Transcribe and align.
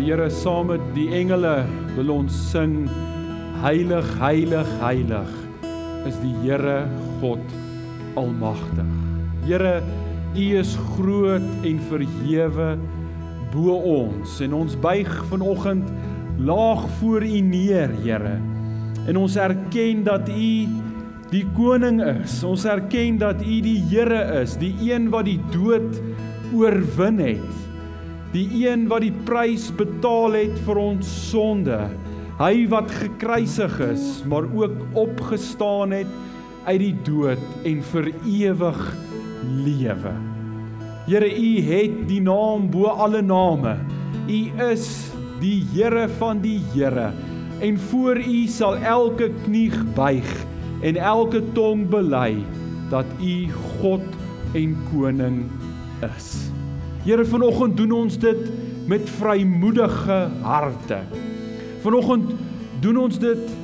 Here, 0.00 0.30
saam 0.32 0.70
met 0.72 0.82
die 0.96 1.10
engele 1.12 1.60
wil 1.98 2.14
ons 2.14 2.32
sing 2.50 2.86
Heilig, 3.60 4.06
heilig, 4.16 4.68
heilig 4.80 5.32
is 6.08 6.16
die 6.22 6.32
Here 6.40 6.86
God 7.20 7.42
almagtig. 8.16 8.88
Here, 9.44 9.82
U 10.32 10.46
is 10.56 10.72
groot 10.94 11.66
en 11.68 11.82
verhewe 11.90 12.70
bo 13.52 13.76
ons 13.76 14.38
en 14.40 14.56
ons 14.62 14.78
buig 14.80 15.10
vanoggend 15.28 15.92
laag 16.40 16.86
voor 17.02 17.26
U 17.26 17.40
neer, 17.44 17.92
Here. 18.00 18.38
En 19.04 19.20
ons 19.20 19.36
erken 19.36 20.04
dat 20.08 20.30
U 20.32 20.50
die 21.30 21.44
koning 21.52 22.00
is. 22.00 22.40
Ons 22.46 22.64
erken 22.64 23.20
dat 23.20 23.44
U 23.44 23.60
die 23.68 23.80
Here 23.90 24.22
is, 24.40 24.56
die 24.56 24.72
een 24.88 25.10
wat 25.12 25.28
die 25.28 25.40
dood 25.52 26.00
oorwin 26.56 27.20
het. 27.20 27.59
Die 28.30 28.46
een 28.62 28.86
wat 28.90 29.02
die 29.02 29.14
prys 29.26 29.70
betaal 29.74 30.36
het 30.38 30.58
vir 30.66 30.78
ons 30.78 31.08
sonde. 31.30 31.78
Hy 32.38 32.54
wat 32.72 32.92
gekruisig 33.00 33.74
is, 33.90 34.04
maar 34.30 34.46
ook 34.54 34.76
opgestaan 34.98 35.92
het 35.92 36.10
uit 36.64 36.80
die 36.80 36.94
dood 37.04 37.42
en 37.66 37.80
vir 37.92 38.10
ewig 38.28 38.84
lewe. 39.64 40.12
Here, 41.08 41.26
U 41.26 41.50
het 41.66 41.96
die 42.08 42.20
naam 42.22 42.68
bo 42.70 42.92
alle 42.92 43.22
name. 43.22 43.74
U 44.30 44.40
is 44.70 44.86
die 45.40 45.64
Here 45.72 46.06
van 46.20 46.42
die 46.44 46.60
Here 46.74 47.10
en 47.60 47.78
voor 47.90 48.20
U 48.22 48.46
sal 48.48 48.78
elke 48.78 49.28
knie 49.42 49.72
buig 49.96 50.30
en 50.86 50.96
elke 50.96 51.42
tong 51.56 51.88
bely 51.90 52.38
dat 52.92 53.06
U 53.20 53.34
God 53.80 54.06
en 54.54 54.78
koning 54.92 55.44
is. 56.06 56.49
Here 57.00 57.24
vanoggend 57.24 57.78
doen 57.78 57.92
ons 57.96 58.18
dit 58.20 58.40
met 58.90 59.10
vrymoedige 59.16 60.18
harte. 60.44 60.98
Vanoggend 61.80 62.34
doen 62.80 62.98
ons 63.06 63.18
dit 63.20 63.56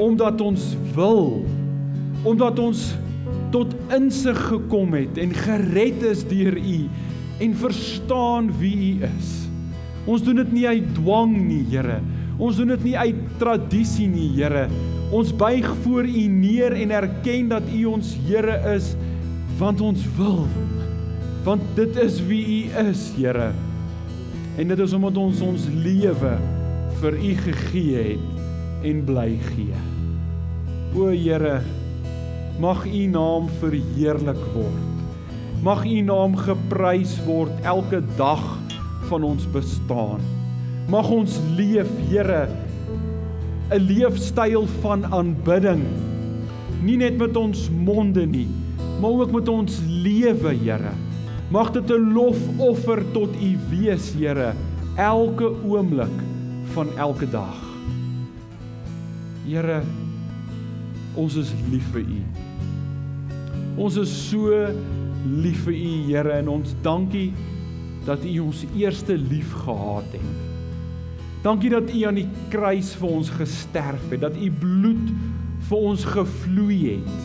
omdat 0.00 0.40
ons 0.40 0.64
wil 0.94 1.44
omdat 2.26 2.58
ons 2.58 2.80
tot 3.54 3.74
insig 3.94 4.38
gekom 4.48 4.96
het 4.96 5.18
en 5.20 5.34
gered 5.36 6.00
is 6.08 6.24
deur 6.26 6.56
U 6.56 6.78
en 7.44 7.54
verstaan 7.60 8.48
wie 8.58 8.74
U 8.76 9.04
is. 9.06 9.30
Ons 10.08 10.24
doen 10.24 10.40
dit 10.40 10.52
nie 10.56 10.66
uit 10.66 10.88
dwang 10.96 11.34
nie, 11.36 11.64
Here. 11.70 12.00
Ons 12.38 12.56
doen 12.60 12.72
dit 12.72 12.88
nie 12.88 12.96
uit 12.96 13.20
tradisie 13.40 14.08
nie, 14.08 14.30
Here. 14.38 14.66
Ons 15.14 15.34
buig 15.36 15.68
voor 15.84 16.08
U 16.08 16.24
neer 16.32 16.76
en 16.80 16.96
erken 17.02 17.52
dat 17.52 17.68
U 17.74 17.84
ons 17.92 18.16
Here 18.26 18.58
is 18.74 18.94
want 19.60 19.80
ons 19.80 20.02
wil 20.16 20.44
want 21.46 21.62
dit 21.78 21.96
is 22.02 22.18
wie 22.26 22.42
U 22.42 22.86
is, 22.88 23.12
Here. 23.14 23.52
En 24.58 24.68
dit 24.68 24.80
is 24.82 24.94
omdat 24.96 25.18
ons 25.20 25.42
ons 25.46 25.66
lewe 25.70 26.32
vir 26.98 27.18
U 27.22 27.32
gegee 27.44 28.00
het 28.08 28.86
en 28.90 29.04
bly 29.06 29.28
gee. 29.52 29.78
O 30.96 31.12
Here, 31.12 31.60
mag 32.58 32.82
U 32.88 33.04
naam 33.14 33.46
verheerlik 33.60 34.42
word. 34.56 34.82
Mag 35.62 35.86
U 35.86 36.02
naam 36.08 36.34
geprys 36.40 37.14
word 37.28 37.54
elke 37.62 38.02
dag 38.18 38.42
van 39.06 39.22
ons 39.22 39.46
bestaan. 39.54 40.22
Mag 40.90 41.06
ons 41.14 41.38
leef, 41.54 41.90
Here, 42.10 42.48
'n 43.70 43.82
leefstyl 43.86 44.66
van 44.82 45.06
aanbidding. 45.14 45.86
Nie 46.82 46.96
net 46.96 47.18
met 47.18 47.36
ons 47.36 47.70
monde 47.70 48.26
nie, 48.26 48.48
maar 49.00 49.10
ook 49.10 49.32
met 49.32 49.48
ons 49.48 49.82
lewe, 49.86 50.54
Here. 50.54 51.05
Mag 51.48 51.70
dit 51.70 51.90
'n 51.90 52.12
lofoffer 52.12 53.02
tot 53.12 53.30
U 53.42 53.58
wees, 53.70 54.12
Here, 54.12 54.52
elke 54.96 55.52
oomblik 55.62 56.16
van 56.64 56.88
elke 56.96 57.30
dag. 57.30 57.54
Here, 59.46 59.82
ons 61.14 61.34
is 61.36 61.52
lief 61.70 61.86
vir 61.92 62.00
U. 62.00 62.22
Ons 63.76 63.96
is 63.96 64.28
so 64.28 64.66
lief 65.42 65.62
vir 65.62 65.72
U, 65.72 65.92
Here, 66.10 66.30
en 66.30 66.48
ons 66.48 66.74
dankie 66.82 67.32
dat 68.04 68.24
U 68.24 68.38
ons 68.38 68.64
eerste 68.76 69.16
lief 69.16 69.52
gehad 69.52 70.10
het. 70.10 70.34
Dankie 71.42 71.70
dat 71.70 71.94
U 71.94 72.02
aan 72.02 72.14
die 72.14 72.28
kruis 72.48 72.94
vir 72.94 73.08
ons 73.08 73.30
gesterf 73.30 74.10
het, 74.10 74.20
dat 74.20 74.34
U 74.36 74.50
bloed 74.50 75.14
vir 75.68 75.78
ons 75.78 76.04
gevloei 76.04 76.98
het. 76.98 77.22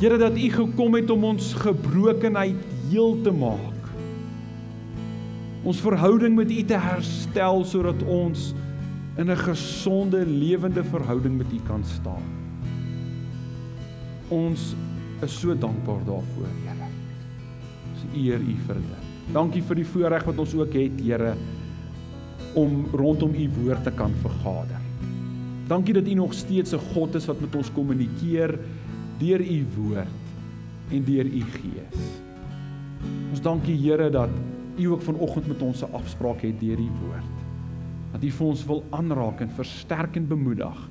Here 0.00 0.16
dat 0.18 0.36
U 0.36 0.48
gekom 0.50 0.94
het 0.94 1.10
om 1.10 1.24
ons 1.24 1.52
gebrokenheid 1.54 2.56
heel 2.90 3.20
te 3.22 3.30
maak. 3.30 3.90
Ons 5.66 5.80
verhouding 5.82 6.36
met 6.36 6.50
U 6.50 6.62
te 6.62 6.78
herstel 6.78 7.64
sodat 7.66 8.02
ons 8.02 8.52
in 9.16 9.30
'n 9.30 9.36
gesonde 9.36 10.26
lewende 10.26 10.84
verhouding 10.84 11.36
met 11.36 11.52
U 11.52 11.60
kan 11.66 11.84
staan. 11.84 12.22
Ons 14.28 14.74
is 15.22 15.40
so 15.40 15.54
dankbaar 15.54 16.04
daarvoor, 16.04 16.50
Here. 16.64 16.88
Ons 17.92 18.02
eer 18.14 18.40
U 18.40 18.56
vir 18.66 18.74
dit. 18.74 19.32
Dankie 19.32 19.62
vir 19.62 19.76
die 19.76 19.86
voorreg 19.86 20.24
wat 20.24 20.38
ons 20.38 20.54
ook 20.54 20.72
het, 20.72 21.00
Here, 21.00 21.34
om 22.54 22.86
rondom 22.92 23.34
U 23.34 23.48
woord 23.60 23.84
te 23.84 23.90
kan 23.90 24.12
vergader. 24.22 24.80
Dankie 25.66 25.94
dat 25.94 26.06
U 26.06 26.14
nog 26.14 26.34
steeds 26.34 26.72
'n 26.72 26.82
God 26.94 27.14
is 27.14 27.26
wat 27.26 27.40
met 27.40 27.54
ons 27.54 27.72
kommunikeer 27.72 28.58
deur 29.18 29.40
U 29.40 29.66
woord 29.76 30.08
en 30.90 31.04
deur 31.04 31.24
U 31.24 31.40
Gees. 31.40 32.25
Ons 33.04 33.42
dankie 33.44 33.76
Here 33.76 34.10
dat 34.10 34.30
U 34.76 34.86
ook 34.92 35.02
vanoggend 35.02 35.46
met 35.48 35.62
ons 35.62 35.82
'n 35.82 35.92
afspraak 35.92 36.40
het 36.40 36.60
deur 36.60 36.76
die 36.76 36.92
woord. 37.00 37.36
Dat 38.12 38.24
U 38.24 38.30
vir 38.30 38.46
ons 38.46 38.64
wil 38.66 38.84
aanraak 38.90 39.40
en 39.40 39.50
versterk 39.50 40.16
en 40.16 40.28
bemoedig 40.28 40.88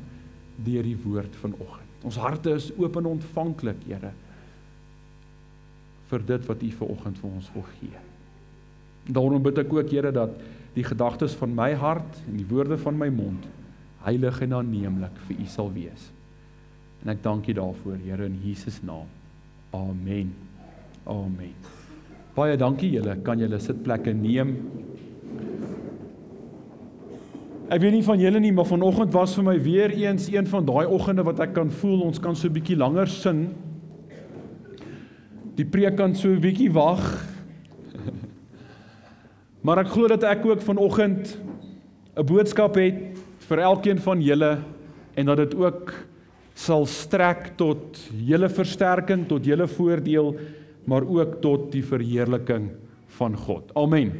deur 0.56 0.84
die 0.84 0.98
woord 1.04 1.36
vanoggend. 1.36 1.90
Ons 2.04 2.18
harte 2.18 2.54
is 2.54 2.72
oop 2.78 2.96
en 2.96 3.06
ontvanklik, 3.06 3.84
Here, 3.88 4.12
vir 6.10 6.26
dit 6.26 6.46
wat 6.46 6.64
U 6.64 6.72
vanoggend 6.72 7.18
vir 7.18 7.30
ons 7.30 7.52
wil 7.54 7.66
gee. 7.80 7.98
Daarom 9.06 9.42
bid 9.42 9.58
ek 9.58 9.74
ook, 9.74 9.90
Here, 9.90 10.12
dat 10.12 10.30
die 10.74 10.84
gedagtes 10.84 11.34
van 11.34 11.56
my 11.56 11.74
hart 11.74 12.22
en 12.28 12.38
die 12.38 12.48
woorde 12.50 12.78
van 12.78 12.98
my 12.98 13.10
mond 13.10 13.48
heilig 14.06 14.42
en 14.42 14.54
aanneemlik 14.54 15.18
vir 15.28 15.40
U 15.42 15.46
sal 15.46 15.72
wees. 15.74 16.12
En 17.04 17.10
ek 17.10 17.24
dank 17.24 17.48
U 17.48 17.54
daarvoor, 17.54 17.98
Here, 18.06 18.26
in 18.26 18.38
Jesus 18.44 18.82
naam. 18.84 19.10
Amen. 19.74 20.34
Amen. 21.06 21.75
Baie 22.36 22.58
dankie 22.60 22.90
julle. 22.92 23.14
Kan 23.24 23.40
julle 23.40 23.62
sitplekke 23.64 24.12
neem? 24.12 24.50
Ek 27.72 27.80
weet 27.80 27.96
nie 27.96 28.04
van 28.06 28.20
julle 28.20 28.42
nie, 28.44 28.52
maar 28.54 28.68
vanoggend 28.68 29.14
was 29.16 29.38
vir 29.38 29.46
my 29.48 29.54
weer 29.64 29.94
eens 29.96 30.28
een 30.30 30.48
van 30.52 30.66
daai 30.68 30.84
oggende 30.84 31.24
wat 31.26 31.40
ek 31.46 31.54
kan 31.56 31.72
voel 31.80 32.04
ons 32.10 32.20
kan 32.20 32.36
so 32.36 32.48
'n 32.48 32.54
bietjie 32.54 32.76
langer 32.76 33.08
sing. 33.08 33.56
Die 35.56 35.66
preek 35.66 35.96
kan 35.96 36.14
so 36.14 36.28
'n 36.30 36.42
bietjie 36.42 36.70
wag. 36.74 37.24
Maar 39.66 39.80
ek 39.80 39.88
glo 39.96 40.08
dat 40.08 40.24
ek 40.24 40.46
ook 40.46 40.62
vanoggend 40.62 41.40
'n 42.18 42.26
boodskap 42.26 42.76
het 42.76 43.18
vir 43.48 43.60
elkeen 43.60 43.98
van 43.98 44.22
julle 44.22 44.60
en 45.16 45.26
dat 45.26 45.38
dit 45.38 45.56
ook 45.56 45.94
sal 46.54 46.86
strek 46.86 47.56
tot 47.58 47.98
julle 48.12 48.50
versterking, 48.50 49.26
tot 49.28 49.46
julle 49.46 49.68
voordeel 49.68 50.36
maar 50.86 51.06
ook 51.06 51.42
tot 51.42 51.72
die 51.72 51.84
verheerliking 51.86 52.70
van 53.18 53.38
God. 53.38 53.72
Amen. 53.74 54.12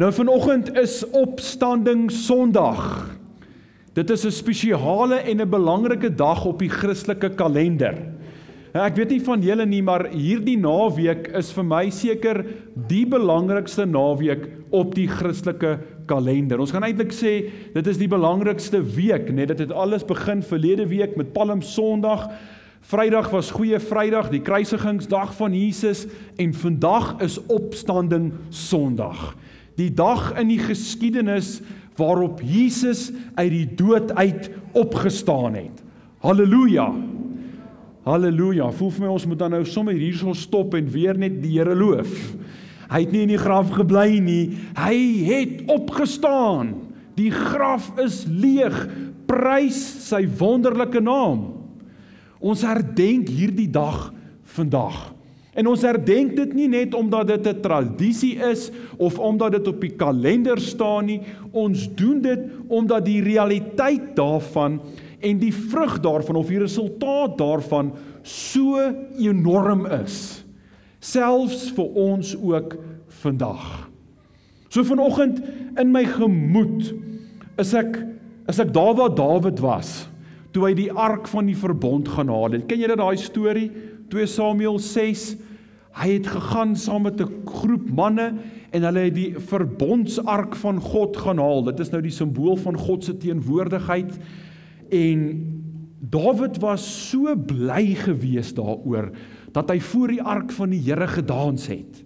Nou 0.00 0.12
vanoggend 0.12 0.72
is 0.76 1.02
opstanding 1.10 2.10
Sondag. 2.10 3.10
Dit 3.92 4.10
is 4.10 4.24
'n 4.24 4.30
spesiale 4.30 5.14
en 5.14 5.40
'n 5.40 5.50
belangrike 5.50 6.14
dag 6.14 6.44
op 6.44 6.58
die 6.58 6.70
Christelike 6.70 7.34
kalender. 7.34 7.94
Ek 8.70 8.94
weet 8.96 9.10
nie 9.10 9.22
van 9.24 9.42
julle 9.42 9.66
nie, 9.66 9.82
maar 9.82 10.04
hierdie 10.12 10.58
naweek 10.58 11.32
is 11.34 11.50
vir 11.52 11.64
my 11.64 11.90
seker 11.90 12.44
die 12.88 13.02
belangrikste 13.06 13.82
naweek 13.86 14.44
op 14.70 14.94
die 14.94 15.08
Christelike 15.08 15.80
kalender. 16.06 16.60
Ons 16.62 16.70
gaan 16.70 16.86
eintlik 16.86 17.10
sê 17.10 17.50
dit 17.74 17.86
is 17.86 17.98
die 17.98 18.08
belangrikste 18.08 18.78
week, 18.94 19.32
net 19.34 19.48
dit 19.48 19.58
het 19.58 19.72
alles 19.72 20.06
begin 20.06 20.42
verlede 20.42 20.86
week 20.86 21.16
met 21.16 21.32
Palm 21.32 21.62
Sondag. 21.62 22.28
Vrydag 22.80 23.28
was 23.30 23.50
goeie 23.52 23.78
Vrydag, 23.80 24.30
die 24.32 24.40
kruisigingsdag 24.40 25.34
van 25.36 25.52
Jesus 25.54 26.06
en 26.40 26.54
vandag 26.56 27.18
is 27.20 27.36
opstanding 27.52 28.32
Sondag. 28.48 29.34
Die 29.76 29.90
dag 29.92 30.32
in 30.40 30.48
die 30.48 30.60
geskiedenis 30.62 31.58
waarop 32.00 32.40
Jesus 32.40 33.10
uit 33.36 33.52
die 33.52 33.68
dood 33.76 34.14
uit 34.16 34.48
opgestaan 34.72 35.58
het. 35.60 35.84
Halleluja. 36.24 36.88
Halleluja. 38.08 38.70
Voel 38.72 38.94
vir 38.96 39.04
my 39.04 39.12
ons 39.12 39.28
moet 39.28 39.42
dan 39.44 39.54
nou 39.58 39.62
sommer 39.68 39.94
hierso 39.94 40.32
stop 40.32 40.74
en 40.74 40.88
weer 40.90 41.20
net 41.20 41.36
die 41.44 41.58
Here 41.58 41.76
loof. 41.76 42.10
Hy 42.90 43.04
het 43.04 43.12
nie 43.12 43.26
in 43.28 43.36
die 43.36 43.40
graf 43.40 43.70
gebly 43.76 44.18
nie. 44.24 44.56
Hy 44.80 44.96
het 45.28 45.68
opgestaan. 45.70 46.74
Die 47.20 47.30
graf 47.30 47.92
is 48.00 48.24
leeg. 48.26 48.88
Prys 49.28 49.78
sy 50.08 50.24
wonderlike 50.40 51.04
naam. 51.04 51.59
Ons 52.40 52.64
herdenk 52.64 53.28
hierdie 53.28 53.68
dag 53.70 54.08
vandag. 54.56 55.10
En 55.52 55.66
ons 55.66 55.82
herdenk 55.82 56.32
dit 56.38 56.52
nie 56.56 56.68
net 56.70 56.94
omdat 56.94 57.26
dit 57.28 57.46
'n 57.46 57.60
tradisie 57.60 58.36
is 58.38 58.70
of 58.96 59.18
omdat 59.18 59.52
dit 59.52 59.68
op 59.68 59.80
die 59.80 59.96
kalender 59.96 60.60
staan 60.60 61.06
nie. 61.06 61.20
Ons 61.52 61.88
doen 61.94 62.20
dit 62.20 62.40
omdat 62.68 63.04
die 63.04 63.22
realiteit 63.22 64.16
daarvan 64.16 64.80
en 65.20 65.38
die 65.38 65.52
vrug 65.52 66.00
daarvan 66.00 66.36
of 66.36 66.48
die 66.48 66.58
resultaat 66.58 67.38
daarvan 67.38 67.92
so 68.22 68.78
enorm 69.18 69.86
is. 69.86 70.44
Selfs 71.00 71.70
vir 71.70 71.84
ons 71.84 72.36
ook 72.36 72.76
vandag. 73.08 73.90
So 74.68 74.84
vanoggend 74.84 75.42
in 75.76 75.90
my 75.90 76.04
gemoed 76.04 76.94
is 77.58 77.74
ek 77.74 78.06
is 78.48 78.58
ek 78.58 78.72
daar 78.72 78.94
waar 78.94 79.14
Dawid 79.14 79.58
was 79.58 80.09
toe 80.54 80.66
hy 80.66 80.74
die 80.74 80.90
ark 80.92 81.28
van 81.30 81.46
die 81.46 81.58
verbond 81.58 82.08
gaan 82.08 82.30
haal. 82.32 82.58
Ken 82.66 82.82
julle 82.82 82.98
daai 82.98 83.16
storie? 83.20 83.68
2 84.10 84.26
Samuel 84.26 84.80
6. 84.82 85.36
Hy 86.00 86.08
het 86.16 86.26
gegaan 86.30 86.76
saam 86.78 87.02
met 87.02 87.20
'n 87.20 87.46
groep 87.46 87.90
manne 87.90 88.34
en 88.70 88.82
hulle 88.82 89.00
het 89.06 89.14
die 89.14 89.34
verbondsark 89.38 90.54
van 90.56 90.80
God 90.80 91.16
gaan 91.16 91.38
haal. 91.38 91.64
Dit 91.64 91.80
is 91.80 91.90
nou 91.90 92.02
die 92.02 92.14
simbool 92.14 92.56
van 92.56 92.76
God 92.76 93.04
se 93.04 93.16
teenwoordigheid. 93.16 94.18
En 94.90 95.20
Dawid 96.00 96.58
was 96.58 97.10
so 97.10 97.36
bly 97.36 97.94
gewees 97.94 98.54
daaroor 98.54 99.10
dat 99.52 99.70
hy 99.70 99.80
voor 99.80 100.08
die 100.08 100.22
ark 100.22 100.52
van 100.52 100.70
die 100.70 100.80
Here 100.80 101.06
gedans 101.06 101.66
het. 101.66 102.04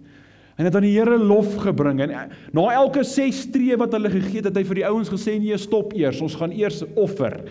En 0.55 0.63
het 0.63 0.75
aan 0.77 0.85
die 0.87 0.93
Here 0.95 1.17
lof 1.19 1.57
gebring 1.65 1.99
en 2.05 2.13
na 2.55 2.65
elke 2.77 3.03
6 3.03 3.41
tree 3.51 3.75
wat 3.79 3.95
hulle 3.95 4.11
gegee 4.13 4.39
het, 4.39 4.47
het 4.47 4.59
hy 4.61 4.63
vir 4.69 4.79
die 4.79 4.87
ouens 4.87 5.11
gesê 5.11 5.35
nee, 5.39 5.57
stop 5.59 5.91
eers, 5.97 6.21
ons 6.23 6.37
gaan 6.39 6.53
eers 6.55 6.79
offer. 6.95 7.41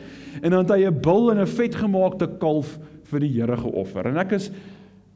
En 0.40 0.54
dan 0.54 0.64
het 0.64 0.72
hy 0.72 0.86
'n 0.88 1.00
bul 1.04 1.30
en 1.32 1.40
'n 1.40 1.46
vetgemaakte 1.46 2.28
kalf 2.40 2.78
vir 3.12 3.20
die 3.20 3.32
Here 3.36 3.56
geoffer. 3.56 4.08
En 4.08 4.16
ek 4.16 4.32
is 4.32 4.50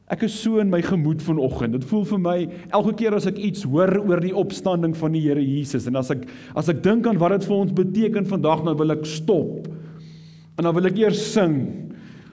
ek 0.09 0.23
is 0.23 0.33
so 0.33 0.57
in 0.57 0.69
my 0.69 0.81
gemoed 0.81 1.21
vanoggend. 1.21 1.73
Dit 1.73 1.85
voel 1.85 2.05
vir 2.05 2.19
my 2.19 2.49
elke 2.71 2.93
keer 2.93 3.13
as 3.13 3.27
ek 3.27 3.37
iets 3.37 3.63
hoor 3.63 3.91
oor 4.07 4.19
die 4.19 4.33
opstanding 4.33 4.95
van 4.95 5.11
die 5.11 5.21
Here 5.21 5.41
Jesus 5.41 5.87
en 5.87 5.95
as 5.95 6.11
ek 6.11 6.27
as 6.55 6.69
ek 6.69 6.83
dink 6.83 7.07
aan 7.07 7.17
wat 7.17 7.31
dit 7.31 7.45
vir 7.45 7.57
ons 7.57 7.71
beteken 7.71 8.25
vandag, 8.25 8.63
dan 8.63 8.77
wil 8.77 8.91
ek 8.91 9.05
stop. 9.05 9.67
En 10.57 10.63
dan 10.63 10.75
wil 10.75 10.85
ek 10.85 10.97
eers 10.97 11.33
sing 11.33 11.89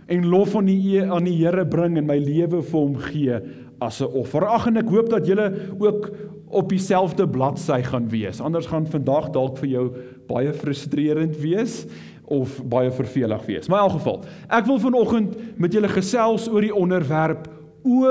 en 0.09 0.29
lof 0.29 0.55
aan 0.57 0.67
die 0.67 1.03
aan 1.03 1.25
die 1.25 1.37
Here 1.37 1.65
bring 1.65 1.97
en 1.97 2.07
my 2.07 2.19
lewe 2.19 2.63
vir 2.63 2.81
hom 2.81 2.97
gee 2.97 3.41
as 3.79 4.01
'n 4.01 4.13
offer. 4.13 4.47
Ag 4.47 4.67
en 4.67 4.77
ek 4.77 4.89
hoop 4.89 5.11
dat 5.11 5.27
julle 5.27 5.53
ook 5.79 6.11
op 6.49 6.69
dieselfde 6.69 7.29
bladsy 7.29 7.83
gaan 7.83 8.09
wees. 8.09 8.41
Anders 8.41 8.67
gaan 8.67 8.87
vandag 8.87 9.31
dalk 9.31 9.59
vir 9.59 9.69
jou 9.69 9.87
baie 10.29 10.53
frustrerend 10.53 11.37
wees 11.37 11.87
of 12.25 12.63
baie 12.65 12.91
vervelig 12.91 13.45
wees. 13.47 13.69
Maar 13.69 13.85
in 13.85 13.91
elk 13.91 13.99
geval, 13.99 14.25
ek 14.49 14.67
wil 14.67 14.79
vanoggend 14.79 15.37
met 15.59 15.73
julle 15.73 15.89
gesels 15.89 16.49
oor 16.49 16.61
die 16.61 16.75
onderwerp 16.75 17.49
o 17.87 18.11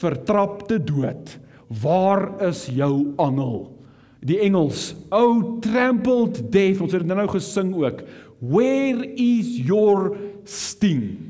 vertrapte 0.00 0.78
dood. 0.84 1.38
Waar 1.82 2.32
is 2.48 2.66
jou 2.72 3.12
angel? 3.16 3.68
Die 4.20 4.40
Engels, 4.40 4.94
o 5.10 5.58
trampled 5.60 6.52
death. 6.52 6.80
Ons 6.80 6.92
het 6.92 7.06
dit 7.06 7.16
nou 7.16 7.28
gesing 7.28 7.74
ook. 7.74 8.02
Where 8.40 9.06
is 9.14 9.58
your 9.64 10.16
sting? 10.44 11.29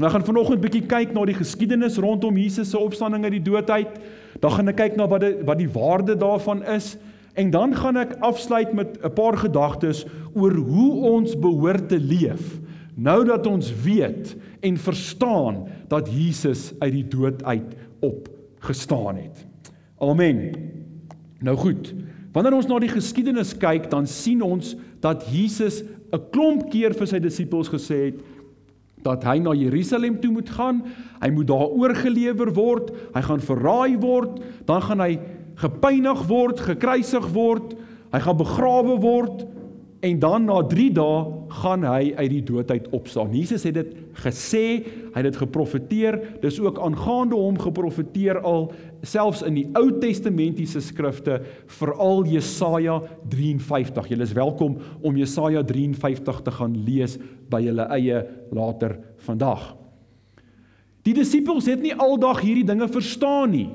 En 0.00 0.06
dan 0.06 0.14
gaan 0.14 0.24
vanoggend 0.24 0.62
bietjie 0.64 0.86
kyk 0.88 1.10
na 1.12 1.26
die 1.28 1.36
geskiedenis 1.36 1.98
rondom 2.00 2.38
Jesus 2.40 2.70
se 2.72 2.78
opstanding 2.80 3.26
uit 3.26 3.34
die 3.36 3.42
dood 3.44 3.68
uit. 3.68 3.98
Dan 4.40 4.54
gaan 4.54 4.72
ek 4.72 4.78
kyk 4.78 4.96
na 4.96 5.04
wat 5.04 5.20
die, 5.20 5.34
wat 5.44 5.60
die 5.60 5.68
waarde 5.68 6.16
daarvan 6.16 6.62
is. 6.64 6.94
En 7.36 7.50
dan 7.52 7.76
gaan 7.76 8.00
ek 8.00 8.16
afsluit 8.24 8.72
met 8.72 8.96
'n 9.04 9.12
paar 9.12 9.36
gedagtes 9.36 10.06
oor 10.32 10.56
hoe 10.56 11.04
ons 11.04 11.36
behoort 11.36 11.88
te 11.92 12.00
leef 12.00 12.56
nou 12.96 13.24
dat 13.24 13.46
ons 13.46 13.68
weet 13.84 14.34
en 14.60 14.76
verstaan 14.76 15.64
dat 15.88 16.08
Jesus 16.12 16.72
uit 16.78 16.92
die 16.92 17.06
dood 17.08 17.44
uit 17.44 17.76
opgestaan 18.00 19.16
het. 19.16 19.46
Amen. 19.98 20.52
Nou 21.40 21.56
goed. 21.56 21.94
Wanneer 22.32 22.54
ons 22.54 22.66
na 22.66 22.78
die 22.78 22.92
geskiedenis 22.92 23.56
kyk, 23.58 23.90
dan 23.90 24.06
sien 24.06 24.42
ons 24.42 24.76
dat 25.00 25.24
Jesus 25.32 25.82
'n 26.12 26.20
klomp 26.30 26.70
keer 26.70 26.94
vir 26.94 27.06
sy 27.06 27.18
disippels 27.18 27.68
gesê 27.68 28.10
het 28.10 28.20
dat 29.04 29.24
hy 29.24 29.38
na 29.42 29.54
Jerusalem 29.56 30.18
toe 30.20 30.32
moet 30.32 30.50
gaan, 30.56 30.82
hy 31.20 31.30
moet 31.34 31.48
daar 31.50 31.68
oorgelewer 31.68 32.52
word, 32.56 32.90
hy 33.14 33.22
gaan 33.26 33.44
verraai 33.44 33.96
word, 34.00 34.40
dan 34.68 34.82
gaan 34.84 35.04
hy 35.04 35.14
gepynig 35.60 36.26
word, 36.28 36.60
gekruisig 36.64 37.30
word, 37.34 37.74
hy 38.12 38.20
gaan 38.24 38.38
begrawe 38.40 38.98
word. 39.00 39.46
En 40.00 40.16
dan 40.16 40.46
na 40.48 40.62
3 40.64 40.86
dae 40.96 41.16
gaan 41.60 41.84
hy 41.84 42.12
uit 42.16 42.30
die 42.32 42.44
dood 42.48 42.70
uit 42.72 42.86
opstaan. 42.96 43.34
Jesus 43.36 43.66
het 43.68 43.76
dit 43.76 43.90
gesê, 44.22 44.64
hy 45.12 45.18
het 45.18 45.28
dit 45.28 45.40
geprofeteer, 45.42 46.16
dis 46.40 46.60
ook 46.62 46.80
aangaande 46.80 47.36
hom 47.36 47.58
geprofeteer 47.60 48.40
al 48.40 48.70
selfs 49.06 49.42
in 49.46 49.56
die 49.56 49.66
Ou 49.78 49.88
Testamentiese 50.00 50.82
skrifte, 50.84 51.40
veral 51.78 52.24
Jesaja 52.28 53.00
53. 53.32 54.10
Julle 54.12 54.26
is 54.26 54.36
welkom 54.36 54.78
om 55.00 55.20
Jesaja 55.20 55.62
53 55.66 56.42
te 56.46 56.54
gaan 56.56 56.78
lees 56.86 57.18
by 57.50 57.62
julle 57.64 57.86
eie 57.96 58.24
later 58.54 58.98
vandag. 59.26 59.70
Die 61.06 61.16
disippels 61.16 61.68
het 61.70 61.80
nie 61.80 61.94
aldag 61.96 62.42
hierdie 62.44 62.66
dinge 62.68 62.88
verstaan 62.92 63.54
nie. 63.54 63.68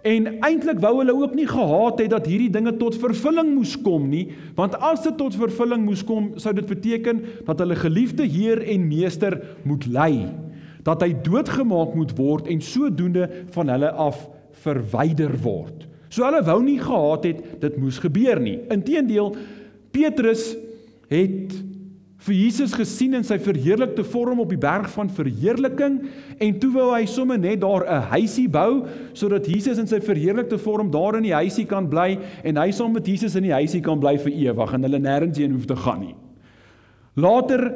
En 0.00 0.30
eintlik 0.46 0.78
wou 0.80 0.94
hulle 1.02 1.12
ook 1.12 1.34
nie 1.36 1.48
gehad 1.48 1.98
het 2.00 2.12
dat 2.14 2.28
hierdie 2.28 2.52
dinge 2.52 2.72
tot 2.80 2.96
vervulling 2.96 3.50
moes 3.52 3.74
kom 3.84 4.06
nie, 4.08 4.30
want 4.56 4.78
as 4.80 5.02
dit 5.04 5.16
tot 5.20 5.36
vervulling 5.36 5.84
moes 5.84 6.00
kom, 6.08 6.30
sou 6.40 6.54
dit 6.56 6.64
beteken 6.64 7.20
dat 7.44 7.60
hulle 7.60 7.76
geliefde 7.76 8.24
Heer 8.24 8.62
en 8.64 8.86
Meester 8.88 9.36
moet 9.68 9.84
ly, 9.92 10.14
dat 10.86 11.02
hy 11.04 11.12
doodgemaak 11.24 11.94
moet 11.94 12.14
word 12.18 12.48
en 12.50 12.60
sodoende 12.64 13.28
van 13.54 13.68
hulle 13.68 13.90
af 13.90 14.28
verwyder 14.64 15.34
word. 15.42 15.86
So 16.10 16.26
hulle 16.26 16.42
wou 16.46 16.58
nie 16.64 16.78
gehad 16.80 17.26
het 17.28 17.42
dit 17.62 17.76
moes 17.78 18.00
gebeur 18.02 18.40
nie. 18.42 18.58
Inteendeel 18.72 19.34
Petrus 19.94 20.52
het 21.10 21.54
vir 22.20 22.36
Jesus 22.36 22.74
gesien 22.76 23.16
in 23.16 23.24
sy 23.24 23.38
verheerlikte 23.40 24.04
vorm 24.04 24.42
op 24.42 24.50
die 24.52 24.60
berg 24.60 24.90
van 24.92 25.08
verheerliking 25.16 25.96
en 26.42 26.58
toe 26.60 26.68
wou 26.74 26.90
hy 26.92 27.06
sommer 27.08 27.38
net 27.40 27.62
daar 27.62 27.86
'n 27.86 28.10
huisie 28.12 28.48
bou 28.48 28.84
sodat 29.14 29.46
Jesus 29.46 29.78
in 29.78 29.86
sy 29.86 30.00
verheerlikte 30.00 30.58
vorm 30.58 30.90
daar 30.90 31.16
in 31.16 31.22
die 31.22 31.34
huisie 31.34 31.64
kan 31.64 31.88
bly 31.88 32.18
en 32.44 32.56
hy 32.56 32.70
saam 32.70 32.92
met 32.92 33.06
Jesus 33.06 33.36
in 33.36 33.44
die 33.44 33.56
huisie 33.56 33.80
kan 33.80 33.98
bly 34.00 34.18
vir 34.18 34.32
ewig 34.32 34.74
en 34.74 34.82
hulle 34.82 34.98
nêrens 34.98 35.38
heen 35.38 35.52
hoef 35.52 35.66
te 35.66 35.76
gaan 35.76 36.00
nie. 36.00 36.14
Later 37.16 37.72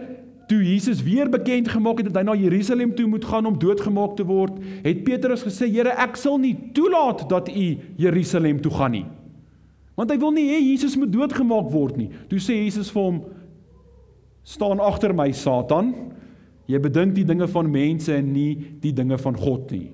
toe 0.49 0.61
Jesus 0.63 1.03
weer 1.03 1.31
bekend 1.31 1.69
gemaak 1.69 2.03
het 2.03 2.11
dat 2.13 2.21
hy 2.21 2.27
na 2.29 2.35
Jerusalem 2.37 2.95
toe 2.95 3.07
moet 3.07 3.25
gaan 3.25 3.47
om 3.47 3.59
doodgemaak 3.59 4.17
te 4.17 4.25
word, 4.25 4.59
het 4.83 5.05
Petrus 5.05 5.43
gesê: 5.43 5.71
"Here, 5.71 5.95
ek 5.97 6.17
sal 6.17 6.39
nie 6.39 6.57
toelaat 6.73 7.29
dat 7.29 7.49
u 7.49 7.79
Jerusalem 7.97 8.61
toe 8.61 8.73
gaan 8.73 8.91
nie." 8.91 9.07
Want 9.95 10.11
hy 10.11 10.19
wil 10.19 10.33
nie 10.35 10.49
hê 10.51 10.59
Jesus 10.61 10.97
moet 10.97 11.13
doodgemaak 11.13 11.71
word 11.71 11.97
nie. 11.97 12.11
Toe 12.29 12.39
sê 12.39 12.65
Jesus 12.65 12.91
vir 12.91 13.03
hom: 13.03 13.23
staan 14.45 14.81
agter 14.81 15.15
my 15.17 15.33
Satan. 15.33 15.93
Jy 16.69 16.81
bedink 16.81 17.17
die 17.17 17.27
dinge 17.29 17.49
van 17.51 17.69
mense 17.69 18.13
en 18.15 18.31
nie 18.33 18.55
die 18.81 18.93
dinge 18.97 19.19
van 19.21 19.37
God 19.37 19.73
nie. 19.73 19.91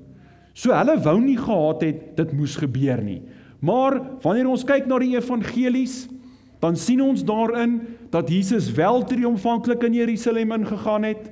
So 0.54 0.74
hulle 0.74 0.98
wou 1.02 1.16
nie 1.22 1.38
gehad 1.38 1.82
het 1.86 2.02
dit 2.18 2.34
moes 2.36 2.56
gebeur 2.58 3.02
nie. 3.02 3.20
Maar 3.62 3.98
wanneer 4.22 4.50
ons 4.50 4.64
kyk 4.66 4.86
na 4.88 4.98
die 5.02 5.16
evangelies, 5.18 6.04
dan 6.60 6.76
sien 6.76 7.00
ons 7.02 7.24
daarin 7.24 7.78
dat 8.12 8.28
Jesus 8.28 8.70
wel 8.76 9.04
triomfantlik 9.08 9.82
in 9.88 9.96
Jerusalem 9.96 10.52
ingegaan 10.52 11.06
het. 11.08 11.30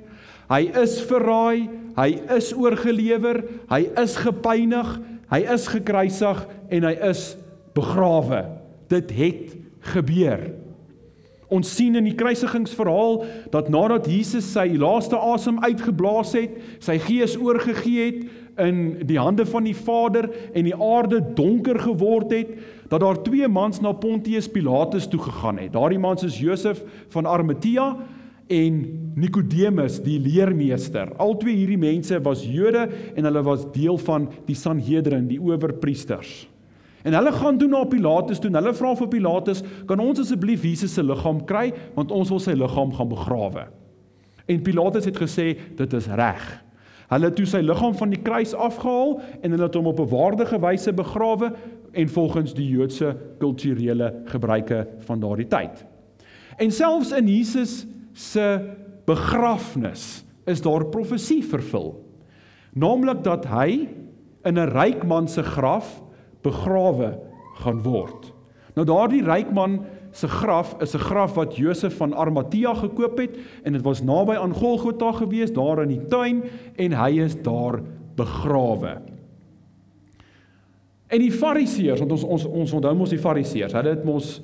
Hy 0.48 0.62
is 0.80 0.96
verraai, 1.04 1.68
hy 1.98 2.08
is 2.38 2.54
oorgelewer, 2.56 3.42
hy 3.68 3.82
is 4.00 4.16
gepynig, 4.16 4.94
hy 5.28 5.42
is 5.52 5.66
gekruisig 5.68 6.40
en 6.72 6.88
hy 6.88 6.94
is 7.10 7.34
begrawe. 7.76 8.46
Dit 8.88 9.12
het 9.12 9.52
gebeur. 9.92 10.48
Ons 11.52 11.70
sien 11.76 11.96
in 11.96 12.04
die 12.04 12.16
kruisigingsverhaal 12.16 13.22
dat 13.52 13.70
nadat 13.72 14.08
Jesus 14.08 14.48
sy 14.52 14.66
laaste 14.80 15.16
asem 15.16 15.60
uitgeblaas 15.64 16.34
het, 16.36 16.56
sy 16.84 16.98
gees 17.00 17.38
oorgegee 17.40 18.08
het 18.08 18.66
in 18.68 18.80
die 19.08 19.20
hande 19.20 19.46
van 19.48 19.64
die 19.64 19.76
Vader 19.76 20.28
en 20.52 20.66
die 20.66 20.76
aarde 20.76 21.22
donker 21.38 21.78
geword 21.80 22.34
het, 22.34 22.52
dat 22.88 23.00
daar 23.00 23.22
twee 23.22 23.48
mans 23.48 23.80
na 23.80 23.92
Pontius 23.92 24.48
Pilatus 24.48 25.08
toe 25.08 25.20
gegaan 25.20 25.58
het. 25.58 25.72
Daardie 25.72 26.00
mans 26.00 26.24
is 26.24 26.38
Josef 26.40 26.82
van 27.12 27.26
Arimatea 27.26 27.96
en 28.48 28.76
Nikodemus 29.14 29.98
die 30.04 30.16
leermeester. 30.20 31.12
Albei 31.20 31.54
hierdie 31.58 31.80
mense 31.80 32.20
was 32.24 32.44
Jode 32.48 32.86
en 33.14 33.28
hulle 33.28 33.42
was 33.44 33.66
deel 33.74 33.98
van 34.06 34.28
die 34.46 34.56
Sanhedrin, 34.56 35.28
die 35.28 35.40
owerpriesters. 35.40 36.46
En 37.06 37.14
hulle 37.14 37.32
gaan 37.32 37.58
toe 37.60 37.68
na 37.70 37.84
Pilatus 37.88 38.40
toe 38.40 38.50
en 38.50 38.58
hulle 38.58 38.74
vra 38.74 38.94
vir 38.96 39.08
Pilatus, 39.08 39.62
"Kan 39.86 40.00
ons 40.00 40.20
asseblief 40.20 40.62
Jesus 40.62 40.94
se 40.94 41.02
liggaam 41.02 41.44
kry 41.44 41.72
want 41.94 42.10
ons 42.10 42.28
wil 42.28 42.40
sy 42.40 42.52
liggaam 42.52 42.92
gaan 42.92 43.08
begrawe?" 43.08 43.66
En 44.48 44.62
Pilatus 44.62 45.04
het 45.04 45.16
gesê, 45.16 45.56
"Dit 45.76 45.92
is 45.92 46.06
reg." 46.06 46.64
Hulle 47.08 47.24
het 47.24 47.36
toe 47.36 47.46
sy 47.46 47.60
liggaam 47.60 47.94
van 47.94 48.10
die 48.10 48.20
kruis 48.20 48.54
afgehaal 48.54 49.20
en 49.42 49.50
hulle 49.50 49.62
het 49.62 49.74
hom 49.74 49.86
op 49.86 50.00
'n 50.00 50.08
waardige 50.08 50.58
wyse 50.60 50.92
begrawe 50.92 51.52
en 51.98 52.08
volgens 52.08 52.54
die 52.54 52.68
Joodse 52.70 53.16
kulturele 53.42 54.12
gebruike 54.30 54.84
van 55.06 55.20
daardie 55.20 55.48
tyd. 55.50 55.82
En 56.58 56.70
selfs 56.74 57.10
in 57.14 57.26
Jesus 57.26 57.86
se 58.12 58.46
begrafnis 59.06 60.24
is 60.46 60.62
daar 60.62 60.86
profesie 60.90 61.42
vervul. 61.44 61.96
Naamlik 62.78 63.24
dat 63.26 63.46
hy 63.50 63.88
in 64.46 64.58
'n 64.58 64.70
ryk 64.70 65.04
man 65.06 65.28
se 65.28 65.42
graf 65.42 66.02
begrawe 66.42 67.18
gaan 67.62 67.82
word. 67.82 68.32
Nou 68.74 68.86
daardie 68.86 69.22
ryk 69.22 69.50
man 69.52 69.84
se 70.12 70.28
graf 70.28 70.76
is 70.80 70.94
'n 70.94 70.98
graf 70.98 71.34
wat 71.34 71.56
Josef 71.56 71.96
van 71.96 72.14
Arimatea 72.14 72.74
gekoop 72.74 73.18
het 73.18 73.36
en 73.64 73.72
dit 73.72 73.82
was 73.82 74.02
naby 74.02 74.36
aan 74.36 74.54
Golgotha 74.54 75.12
gewees 75.12 75.52
daar 75.52 75.82
in 75.82 75.88
die 75.88 76.06
tuin 76.06 76.44
en 76.76 76.92
hy 76.92 77.20
is 77.20 77.42
daar 77.42 77.82
begrawe. 78.14 79.17
En 81.08 81.22
die 81.22 81.32
Fariseërs, 81.32 82.02
want 82.04 82.12
ons 82.18 82.24
ons 82.36 82.46
ons 82.62 82.76
onthou 82.78 82.94
mos 82.98 83.12
die 83.12 83.20
Fariseërs, 83.20 83.76
hulle 83.78 83.94
het 83.96 84.04
mos 84.06 84.38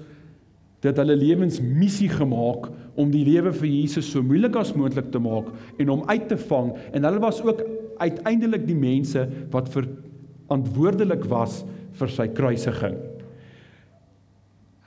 dit 0.84 1.00
hulle 1.00 1.16
lewensmissie 1.16 2.10
gemaak 2.12 2.68
om 3.00 3.10
die 3.12 3.24
lewe 3.24 3.52
vir 3.56 3.70
Jesus 3.70 4.10
so 4.12 4.24
moeilik 4.24 4.56
as 4.60 4.74
moontlik 4.76 5.08
te 5.12 5.20
maak 5.22 5.48
en 5.80 5.92
hom 5.92 6.04
uit 6.10 6.26
te 6.28 6.38
vang. 6.40 6.74
En 6.92 7.08
hulle 7.08 7.22
was 7.22 7.40
ook 7.44 7.62
uiteindelik 8.02 8.66
die 8.68 8.76
mense 8.76 9.24
wat 9.52 9.70
verantwoordelik 9.72 11.24
was 11.30 11.62
vir 11.98 12.12
sy 12.12 12.28
kruisiging. 12.36 12.98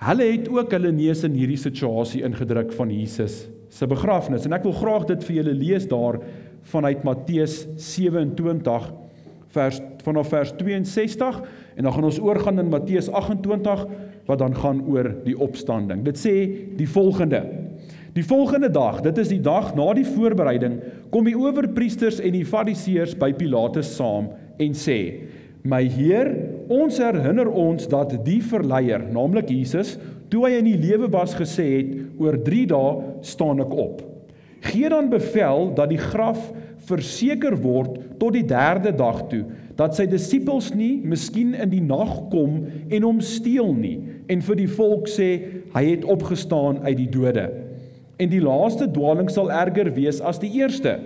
Hulle 0.05 0.27
het 0.29 0.50
ook 0.53 0.74
hulle 0.75 0.93
neus 0.93 1.24
in 1.25 1.38
hierdie 1.38 1.57
situasie 1.57 2.22
ingedruk 2.25 2.69
van 2.77 2.93
Jesus 2.93 3.48
se 3.74 3.89
begrafnis. 3.89 4.46
En 4.46 4.53
ek 4.55 4.67
wil 4.67 4.77
graag 4.77 5.07
dit 5.10 5.25
vir 5.25 5.39
julle 5.39 5.57
lees 5.57 5.88
daar 5.89 6.19
vanuit 6.69 7.01
Matteus 7.05 7.63
27 7.81 8.91
vers 9.56 9.80
vanaf 10.04 10.32
vers 10.32 10.54
62 10.60 11.42
en 11.75 11.84
dan 11.84 11.94
gaan 11.94 12.08
ons 12.10 12.20
oorgaan 12.20 12.60
in 12.60 12.70
Matteus 12.70 13.10
28 13.10 13.86
wat 14.27 14.39
dan 14.39 14.56
gaan 14.56 14.84
oor 14.88 15.12
die 15.24 15.38
opstanding. 15.39 16.04
Dit 16.06 16.20
sê 16.20 16.36
die 16.77 16.89
volgende: 16.89 17.44
Die 18.18 18.25
volgende 18.25 18.70
dag, 18.74 19.01
dit 19.01 19.18
is 19.18 19.32
die 19.32 19.42
dag 19.42 19.75
na 19.75 19.92
die 19.94 20.08
voorbereiding, 20.08 20.80
kom 21.10 21.27
die 21.27 21.38
owerpriesters 21.38 22.20
en 22.20 22.34
die 22.34 22.46
fariseërs 22.46 23.16
by 23.20 23.32
Pilatus 23.38 23.96
saam 23.96 24.32
en 24.58 24.74
sê: 24.75 25.00
My 25.68 25.84
Heer, 25.92 26.32
ons 26.72 27.00
herinner 27.01 27.50
ons 27.50 27.88
dat 27.92 28.13
die 28.25 28.39
verleier, 28.44 29.04
naamlik 29.12 29.50
Jesus, 29.51 29.98
toe 30.32 30.46
hy 30.46 30.58
in 30.60 30.68
die 30.70 30.80
lewe 30.80 31.10
was 31.12 31.36
gesê 31.38 31.68
het, 31.77 31.96
oor 32.20 32.38
3 32.44 32.66
dae 32.72 32.94
staan 33.25 33.63
ek 33.63 33.74
op. 33.75 34.04
Gee 34.68 34.89
dan 34.89 35.12
bevel 35.12 35.72
dat 35.77 35.92
die 35.92 36.01
graf 36.01 36.50
verseker 36.88 37.56
word 37.62 37.98
tot 38.20 38.36
die 38.36 38.46
3de 38.48 38.94
dag 38.98 39.24
toe, 39.32 39.44
dat 39.77 39.96
sy 39.98 40.08
disippels 40.10 40.72
nie 40.74 40.98
miskien 41.06 41.53
in 41.53 41.70
die 41.70 41.84
nag 41.84 42.29
kom 42.32 42.63
en 42.89 43.06
hom 43.06 43.22
steel 43.22 43.74
nie 43.77 43.98
en 44.32 44.41
vir 44.44 44.60
die 44.60 44.70
volk 44.72 45.08
sê 45.12 45.29
hy 45.75 45.84
het 45.91 46.08
opgestaan 46.08 46.82
uit 46.88 46.98
die 46.98 47.12
dode. 47.12 47.46
En 48.17 48.32
die 48.32 48.41
laaste 48.41 48.88
dwaling 48.89 49.29
sal 49.29 49.51
erger 49.53 49.91
wees 49.94 50.20
as 50.25 50.41
die 50.41 50.50
eerste. 50.58 50.98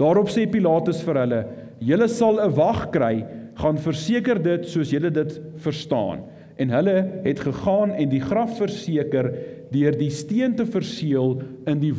Daarop 0.00 0.30
sê 0.32 0.48
Pilatus 0.50 1.00
vir 1.06 1.20
hulle: 1.22 1.40
"Julle 1.78 2.08
sal 2.08 2.40
'n 2.42 2.54
wag 2.56 2.90
kry 2.90 3.24
gaan 3.58 3.78
verseker 3.78 4.38
dit 4.42 4.66
soos 4.70 4.90
julle 4.90 5.10
dit 5.10 5.40
verstaan. 5.64 6.22
En 6.58 6.72
hulle 6.74 6.96
het 7.22 7.40
gegaan 7.40 7.94
en 7.94 8.10
die 8.10 8.22
graf 8.22 8.56
verseker 8.58 9.30
deur 9.70 9.96
die 9.98 10.10
steen 10.10 10.56
te 10.58 10.66
verseël 10.66 11.36
in 11.68 11.80
die 11.82 11.92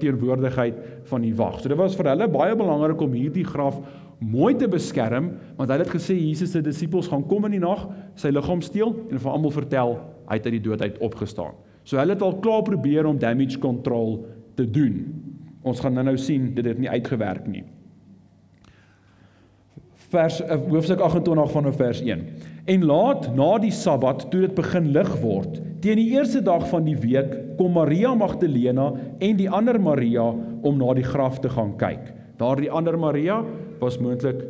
teenwoordigheid 0.00 0.78
van 1.10 1.24
die 1.24 1.34
wag. 1.34 1.58
So 1.60 1.72
dit 1.72 1.80
was 1.80 1.96
vir 1.98 2.12
hulle 2.12 2.28
baie 2.30 2.56
belangrik 2.58 3.02
om 3.02 3.16
hierdie 3.16 3.46
graf 3.48 3.80
mooi 4.20 4.54
te 4.56 4.68
beskerm 4.70 5.32
want 5.58 5.70
hulle 5.70 5.82
het 5.82 5.94
gesê 5.96 6.16
Jesus 6.16 6.54
se 6.54 6.62
disippels 6.62 7.10
gaan 7.10 7.26
kom 7.28 7.48
in 7.48 7.56
die 7.56 7.64
nag, 7.64 7.88
sy 8.20 8.30
liggaam 8.30 8.62
steel 8.64 8.94
en 9.10 9.18
vir 9.18 9.32
almal 9.32 9.54
vertel 9.54 9.98
hy 10.28 10.38
het 10.38 10.46
uit 10.48 10.58
die 10.60 10.64
dood 10.68 10.84
uit 10.84 11.00
opgestaan. 11.04 11.56
So 11.84 11.98
hulle 12.00 12.14
het 12.14 12.22
al 12.24 12.38
klaar 12.44 12.62
probeer 12.64 13.08
om 13.08 13.18
damage 13.20 13.58
control 13.60 14.22
te 14.56 14.64
doen. 14.64 15.02
Ons 15.66 15.80
gaan 15.82 15.96
nou-nou 15.96 16.16
sien 16.20 16.52
dit 16.54 16.64
het 16.64 16.80
nie 16.80 16.92
uitgewerk 16.92 17.48
nie 17.50 17.64
vers 20.14 20.40
uh, 20.42 20.58
hoofstuk 20.68 21.00
28 21.00 21.50
vanaf 21.50 21.76
vers 21.76 22.02
1. 22.02 22.26
En 22.64 22.84
laat 22.88 23.28
na 23.36 23.58
die 23.60 23.72
Sabbat 23.74 24.30
toe 24.32 24.46
dit 24.46 24.54
begin 24.56 24.88
lig 24.94 25.10
word, 25.20 25.58
teen 25.84 26.00
die 26.00 26.14
eerste 26.14 26.40
dag 26.44 26.64
van 26.70 26.86
die 26.86 26.96
week 26.96 27.32
kom 27.58 27.74
Maria 27.76 28.14
Magdalena 28.16 28.86
en 29.20 29.36
die 29.36 29.50
ander 29.50 29.76
Maria 29.80 30.30
om 30.64 30.78
na 30.80 30.94
die 30.96 31.04
graf 31.04 31.42
te 31.44 31.52
gaan 31.52 31.74
kyk. 31.80 32.08
Daardie 32.40 32.72
ander 32.72 32.96
Maria 32.98 33.42
was 33.82 34.00
moontlik 34.00 34.40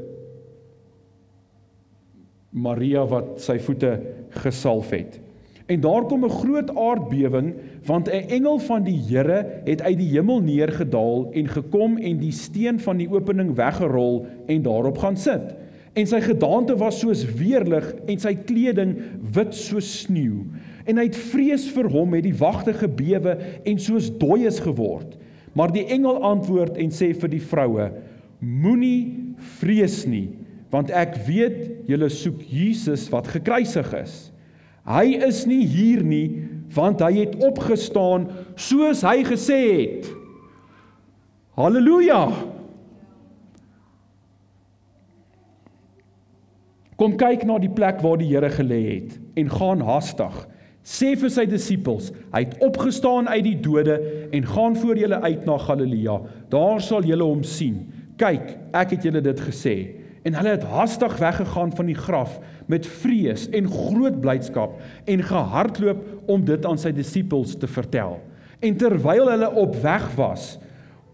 Maria 2.54 3.02
wat 3.10 3.40
sy 3.42 3.58
voete 3.58 3.96
gesalf 4.44 4.94
het. 4.94 5.18
En 5.66 5.80
daar 5.80 6.06
kom 6.06 6.24
'n 6.24 6.30
groot 6.30 6.70
aardbewing 6.70 7.54
want 7.86 8.08
'n 8.08 8.30
engel 8.30 8.58
van 8.58 8.84
die 8.84 9.00
Here 9.08 9.62
het 9.64 9.82
uit 9.82 9.98
die 9.98 10.12
hemel 10.14 10.40
neergedaal 10.40 11.32
en 11.32 11.48
gekom 11.48 11.96
en 11.96 12.18
die 12.18 12.32
steen 12.32 12.78
van 12.80 12.96
die 12.96 13.10
opening 13.10 13.54
weggerol 13.54 14.26
en 14.46 14.62
daarop 14.62 14.98
gaan 14.98 15.16
sit. 15.16 15.56
En 15.94 16.08
sy 16.10 16.18
gedaante 16.24 16.74
was 16.78 16.98
soos 17.02 17.22
weerlig 17.38 17.86
en 18.10 18.18
sy 18.18 18.34
kleding 18.46 18.96
wit 19.34 19.54
soos 19.54 19.86
sneeu. 20.02 20.42
En 20.84 20.98
hy 20.98 21.06
het 21.06 21.18
vrees 21.30 21.68
vir 21.72 21.88
hom 21.92 22.16
het 22.16 22.26
die 22.26 22.34
wagte 22.36 22.74
gebewe 22.76 23.36
en 23.64 23.78
soos 23.80 24.10
dooies 24.18 24.58
geword. 24.64 25.14
Maar 25.54 25.70
die 25.72 25.86
engel 25.94 26.18
antwoord 26.26 26.80
en 26.82 26.90
sê 26.90 27.12
vir 27.14 27.30
die 27.36 27.42
vroue: 27.42 27.88
Moenie 28.42 29.34
vrees 29.60 30.02
nie, 30.10 30.32
want 30.74 30.90
ek 30.90 31.14
weet 31.28 31.86
julle 31.88 32.10
soek 32.10 32.42
Jesus 32.50 33.06
wat 33.12 33.30
gekruisig 33.30 33.92
is. 34.00 34.16
Hy 34.84 35.14
is 35.24 35.44
nie 35.48 35.62
hier 35.64 36.02
nie, 36.04 36.42
want 36.74 37.00
hy 37.00 37.22
het 37.22 37.38
opgestaan 37.46 38.26
soos 38.60 39.04
hy 39.06 39.22
gesê 39.24 39.60
het. 39.78 40.10
Halleluja. 41.54 42.26
Kom 47.00 47.16
kyk 47.18 47.42
na 47.48 47.58
die 47.58 47.72
plek 47.72 48.02
waar 48.04 48.20
die 48.20 48.28
Here 48.30 48.50
gelê 48.54 48.80
het 48.86 49.16
en 49.40 49.50
gaan 49.50 49.82
haastig. 49.82 50.34
Sê 50.84 51.14
vir 51.16 51.30
sy 51.32 51.46
disippels, 51.48 52.10
hy 52.34 52.42
het 52.44 52.58
opgestaan 52.62 53.26
uit 53.32 53.46
die 53.46 53.56
dode 53.64 53.96
en 54.36 54.46
gaan 54.46 54.76
voor 54.76 55.00
julle 55.00 55.20
uit 55.24 55.46
na 55.48 55.56
Galilea. 55.58 56.18
Daar 56.52 56.82
sal 56.84 57.06
julle 57.08 57.24
hom 57.24 57.40
sien. 57.48 57.86
Kyk, 58.20 58.52
ek 58.76 58.92
het 58.94 59.06
julle 59.08 59.22
dit 59.24 59.40
gesê. 59.46 59.76
En 60.28 60.36
hulle 60.36 60.52
het 60.54 60.66
haastig 60.68 61.16
weggegaan 61.20 61.72
van 61.76 61.88
die 61.88 61.96
graf 61.96 62.36
met 62.70 62.86
vrees 63.02 63.48
en 63.52 63.66
groot 63.68 64.20
blydskap 64.22 64.76
en 65.10 65.24
gehardloop 65.24 66.30
om 66.32 66.44
dit 66.46 66.68
aan 66.68 66.80
sy 66.80 66.92
disippels 66.96 67.56
te 67.60 67.68
vertel. 67.68 68.20
En 68.64 68.76
terwyl 68.80 69.32
hulle 69.32 69.50
op 69.60 69.74
weg 69.82 70.06
was 70.20 70.54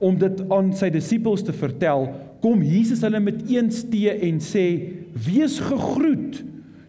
om 0.01 0.19
dit 0.19 0.45
aan 0.51 0.71
sy 0.75 0.91
disippels 0.93 1.43
te 1.47 1.55
vertel, 1.55 2.07
kom 2.41 2.63
Jesus 2.65 3.03
hulle 3.05 3.21
met 3.21 3.43
een 3.51 3.71
stee 3.75 4.15
en 4.31 4.39
sê: 4.43 4.67
"Wees 5.15 5.61
gegroet." 5.61 6.45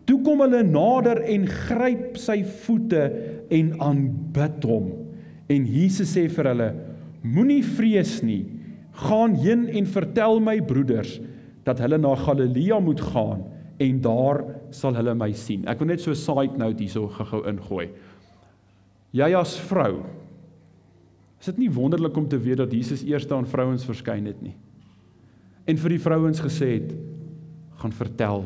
Toe 0.05 0.21
kom 0.25 0.41
hulle 0.43 0.63
nader 0.63 1.21
en 1.23 1.45
gryp 1.47 2.17
sy 2.17 2.41
voete 2.43 3.03
en 3.53 3.73
aanbid 3.79 4.63
hom. 4.67 4.89
En 5.51 5.67
Jesus 5.67 6.11
sê 6.15 6.27
vir 6.31 6.49
hulle: 6.51 6.69
Moenie 7.21 7.63
vrees 7.63 8.21
nie. 8.25 8.45
Gaan 9.07 9.37
heen 9.39 9.67
en 9.69 9.85
vertel 9.87 10.41
my 10.43 10.57
broeders 10.67 11.19
dat 11.63 11.79
hulle 11.79 11.99
na 12.01 12.15
Galilea 12.17 12.79
moet 12.83 13.01
gaan 13.13 13.45
en 13.81 14.01
daar 14.01 14.41
sal 14.75 14.97
hulle 14.97 15.13
my 15.17 15.31
sien. 15.37 15.63
Ek 15.69 15.79
wil 15.79 15.87
net 15.93 16.01
so 16.01 16.11
'n 16.11 16.15
side 16.15 16.57
note 16.57 16.83
hierso 16.83 17.07
gou 17.07 17.47
ingooi. 17.47 17.89
Jy 19.13 19.33
as 19.35 19.57
vrou 19.59 20.03
is 21.39 21.45
dit 21.45 21.57
nie 21.57 21.71
wonderlik 21.73 22.17
om 22.17 22.27
te 22.27 22.37
weet 22.37 22.57
dat 22.57 22.71
Jesus 22.71 23.03
eers 23.03 23.25
aan 23.31 23.47
vrouens 23.47 23.85
verskyn 23.85 24.25
het 24.25 24.41
nie. 24.41 24.55
En 25.65 25.77
vir 25.77 25.89
die 25.89 25.99
vrouens 25.99 26.39
gesê 26.39 26.73
het 26.73 26.93
gaan 27.81 27.93
vertel. 27.95 28.45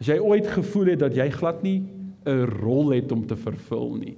As 0.00 0.08
jy 0.10 0.18
ooit 0.18 0.48
gevoel 0.50 0.94
het 0.94 1.02
dat 1.04 1.16
jy 1.16 1.28
glad 1.30 1.62
nie 1.62 1.84
'n 2.26 2.46
rol 2.60 2.92
het 2.96 3.12
om 3.12 3.26
te 3.26 3.36
vervul 3.36 3.96
nie 4.00 4.16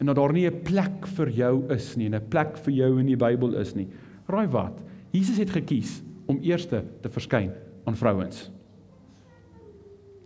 en 0.00 0.06
dat 0.06 0.16
daar 0.16 0.32
nie 0.32 0.46
'n 0.46 0.62
plek 0.62 1.06
vir 1.06 1.28
jou 1.28 1.72
is 1.72 1.96
nie 1.96 2.06
en 2.06 2.14
'n 2.14 2.28
plek 2.28 2.56
vir 2.56 2.72
jou 2.72 3.00
in 3.00 3.06
die 3.06 3.16
Bybel 3.16 3.54
is 3.54 3.74
nie. 3.74 3.88
Raai 4.26 4.46
wat? 4.48 4.82
Jesus 5.10 5.38
het 5.38 5.50
gekies 5.50 6.02
om 6.26 6.38
eerste 6.40 6.84
te 7.02 7.08
verskyn 7.08 7.52
aan 7.84 7.96
vrouens. 7.96 8.50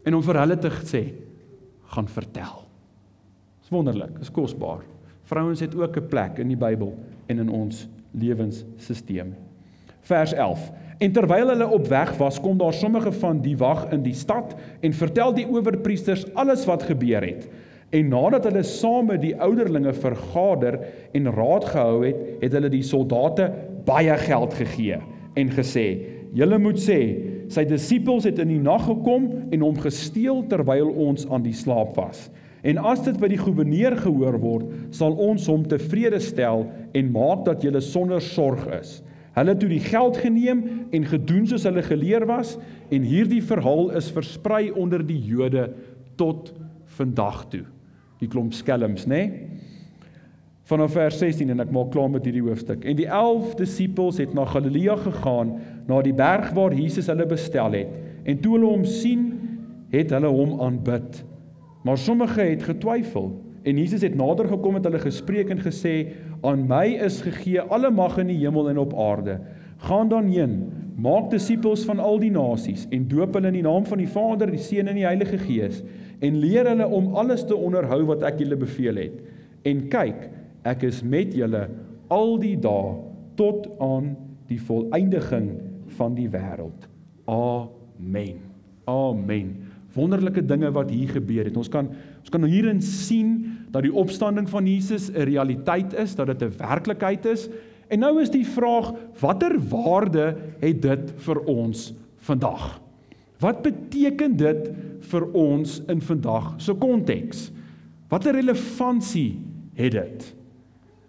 En 0.05 0.15
om 0.15 0.23
vir 0.23 0.39
hulle 0.39 0.59
te 0.59 0.71
sê 0.85 1.15
gaan 1.83 2.09
vertel. 2.09 2.65
Dis 3.61 3.71
wonderlik, 3.71 4.19
is 4.21 4.31
kosbaar. 4.31 4.83
Vrouens 5.23 5.61
het 5.61 5.75
ook 5.75 5.97
'n 5.97 6.09
plek 6.09 6.39
in 6.39 6.49
die 6.49 6.57
Bybel 6.57 6.95
en 7.27 7.39
in 7.39 7.49
ons 7.49 7.89
lewenstelsel. 8.11 9.33
Vers 10.01 10.33
11. 10.33 10.73
En 10.99 11.13
terwyl 11.13 11.51
hulle 11.51 11.69
op 11.69 11.87
weg 11.91 12.17
was, 12.17 12.41
kom 12.41 12.59
daar 12.59 12.75
sommige 12.75 13.13
van 13.13 13.41
die 13.43 13.57
wag 13.59 13.89
in 13.93 14.03
die 14.03 14.15
stad 14.15 14.55
en 14.81 14.93
vertel 14.93 15.35
die 15.35 15.47
owerpriesters 15.49 16.27
alles 16.35 16.65
wat 16.71 16.87
gebeur 16.87 17.25
het. 17.25 17.49
En 17.95 18.09
nadat 18.11 18.45
hulle 18.49 18.63
saam 18.67 19.11
met 19.11 19.23
die 19.23 19.35
ouderlinge 19.39 19.93
vergader 19.93 20.81
en 21.13 21.31
raad 21.35 21.65
gehou 21.71 22.01
het, 22.07 22.23
het 22.41 22.53
hulle 22.57 22.71
die 22.73 22.83
soldate 22.87 23.51
baie 23.87 24.17
geld 24.25 24.55
gegee 24.55 24.99
en 25.35 25.51
gesê: 25.51 25.87
"Julle 26.35 26.59
moet 26.59 26.79
sê, 26.79 27.01
sy 27.49 27.65
disippels 27.69 28.25
het 28.25 28.39
in 28.43 28.49
die 28.49 28.63
nag 28.63 28.87
gekom 28.87 29.29
en 29.53 29.61
hom 29.61 29.77
gesteel 29.79 30.43
terwyl 30.51 30.91
ons 30.91 31.27
aan 31.31 31.45
die 31.45 31.57
slaap 31.57 31.95
was. 31.99 32.29
En 32.65 32.79
as 32.81 33.03
dit 33.05 33.17
by 33.21 33.29
die 33.29 33.41
goewerneur 33.41 33.97
gehoor 34.01 34.39
word, 34.41 34.69
sal 34.95 35.13
ons 35.21 35.47
hom 35.51 35.67
tevrede 35.69 36.21
stel 36.25 36.65
en 36.97 37.13
maak 37.13 37.45
dat 37.45 37.65
julle 37.65 37.83
sonder 37.85 38.25
sorg 38.25 38.65
is. 38.81 39.03
Hulle 39.35 39.55
het 39.55 39.61
toe 39.61 39.71
die 39.71 39.83
geld 39.83 40.19
geneem 40.23 40.63
en 40.95 41.07
gedoen 41.11 41.47
soos 41.51 41.67
hulle 41.67 41.83
geleer 41.83 42.27
was 42.31 42.55
en 42.95 43.07
hierdie 43.07 43.43
verhaal 43.43 43.91
is 43.99 44.13
versprei 44.15 44.69
onder 44.71 45.03
die 45.07 45.19
Jode 45.27 45.69
tot 46.21 46.53
vandag 46.97 47.45
toe. 47.51 47.65
Die 48.23 48.31
klomp 48.31 48.55
skelms, 48.55 49.09
nê? 49.11 49.25
Nee? 49.27 49.63
Vanaf 50.65 50.95
vers 50.97 51.19
16 51.21 51.51
en 51.53 51.61
ek 51.61 51.73
maak 51.77 51.91
klaar 51.93 52.09
met 52.09 52.25
hierdie 52.25 52.45
hoofstuk. 52.47 52.87
En 52.89 52.97
die 52.97 53.05
11 53.05 53.53
disippels 53.59 54.17
het 54.23 54.33
na 54.33 54.47
Galilea 54.49 54.97
gegaan, 55.03 55.59
na 55.85 55.99
die 56.01 56.15
berg 56.17 56.55
waar 56.57 56.73
Jesus 56.73 57.11
hulle 57.13 57.27
bestel 57.29 57.77
het. 57.77 57.91
En 58.25 58.39
toe 58.41 58.55
hulle 58.57 58.71
hom 58.71 58.87
sien, 58.89 59.27
het 59.93 60.15
hulle 60.17 60.31
hom 60.33 60.55
aanbid. 60.65 61.21
Maar 61.85 62.01
sommige 62.01 62.41
het 62.41 62.65
getwyfel. 62.65 63.29
En 63.65 63.79
Jesus 63.81 64.05
het 64.05 64.15
nader 64.15 64.49
gekom 64.49 64.77
met 64.77 64.85
hulle 64.85 65.01
gespreek 65.01 65.51
en 65.51 65.63
gesê: 65.65 66.13
"Aan 66.45 66.67
my 66.69 66.99
is 67.05 67.23
gegee 67.25 67.61
alle 67.61 67.91
mag 67.91 68.19
in 68.19 68.29
die 68.29 68.41
hemel 68.45 68.69
en 68.71 68.79
op 68.79 68.95
aarde. 68.95 69.41
Gaan 69.77 70.09
dan 70.09 70.29
heen, 70.29 70.73
maak 70.97 71.31
disippels 71.31 71.85
van 71.85 71.99
al 71.99 72.19
die 72.19 72.31
nasies 72.31 72.87
en 72.91 73.09
doop 73.09 73.35
hulle 73.35 73.51
in 73.51 73.59
die 73.59 73.67
naam 73.67 73.87
van 73.87 73.99
die 73.99 74.09
Vader, 74.09 74.51
die 74.51 74.63
Seun 74.63 74.89
en 74.89 74.95
die 74.95 75.07
Heilige 75.07 75.39
Gees 75.39 75.83
en 76.25 76.39
leer 76.41 76.69
hulle 76.71 76.87
om 76.87 77.15
alles 77.19 77.45
te 77.45 77.57
onderhou 77.57 78.05
wat 78.13 78.23
ek 78.23 78.39
julle 78.45 78.57
beveel 78.57 79.01
het. 79.03 79.19
En 79.67 79.89
kyk, 79.93 80.29
ek 80.65 80.87
is 80.89 81.03
met 81.03 81.35
julle 81.35 81.67
al 82.13 82.37
die 82.41 82.57
dae 82.61 82.95
tot 83.37 83.67
aan 83.83 84.15
die 84.49 84.61
volëindiging 84.61 85.49
van 85.99 86.15
die 86.17 86.29
wêreld. 86.31 86.89
Amen. 87.31 88.41
Amen. 88.89 89.55
Wonderlike 89.95 90.43
dinge 90.47 90.71
wat 90.75 90.91
hier 90.91 91.13
gebeur 91.17 91.47
het. 91.49 91.57
Ons 91.57 91.71
kan 91.73 91.91
ons 92.25 92.33
kan 92.33 92.47
hierin 92.49 92.81
sien 92.83 93.54
dat 93.75 93.83
die 93.83 93.95
opstanding 93.95 94.47
van 94.49 94.67
Jesus 94.71 95.11
'n 95.11 95.27
realiteit 95.27 95.95
is, 95.95 96.15
dat 96.15 96.27
dit 96.27 96.43
'n 96.43 96.57
werklikheid 96.59 97.27
is. 97.27 97.49
En 97.89 97.99
nou 97.99 98.21
is 98.21 98.31
die 98.31 98.47
vraag, 98.47 98.93
watter 99.21 99.59
waarde 99.69 100.37
het 100.61 100.83
dit 100.83 101.13
vir 101.17 101.39
ons 101.45 101.95
vandag? 102.17 102.81
Wat 103.39 103.63
beteken 103.63 104.37
dit 104.37 104.71
vir 105.01 105.27
ons 105.33 105.83
in 105.87 106.01
vandag 106.01 106.55
se 106.57 106.73
konteks? 106.73 107.51
Watter 108.09 108.33
relevantie 108.33 109.39
het 109.75 109.93
dit? 109.93 110.35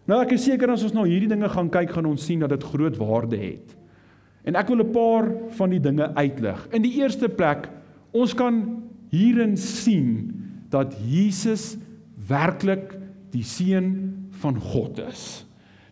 Nou 0.05 0.21
ek 0.21 0.31
is 0.31 0.43
seker 0.43 0.69
as 0.69 0.83
ons 0.83 0.93
nou 0.93 1.07
hierdie 1.07 1.29
dinge 1.29 1.49
gaan 1.49 1.69
kyk, 1.69 1.91
gaan 1.91 2.05
ons 2.05 2.25
sien 2.25 2.39
dat 2.39 2.49
dit 2.49 2.63
groot 2.63 2.97
waarde 2.97 3.37
het. 3.37 3.75
En 4.43 4.55
ek 4.55 4.67
wil 4.67 4.83
'n 4.83 4.91
paar 4.91 5.31
van 5.49 5.69
die 5.69 5.79
dinge 5.79 6.15
uitlig. 6.15 6.67
In 6.71 6.81
die 6.81 7.01
eerste 7.01 7.29
plek, 7.29 7.69
ons 8.11 8.33
kan 8.33 8.83
hierin 9.09 9.57
sien 9.57 10.33
dat 10.69 10.95
Jesus 11.07 11.77
werklik 12.27 12.93
die 13.33 13.43
seun 13.43 13.89
van 14.41 14.59
God 14.59 14.99
is. 15.07 15.45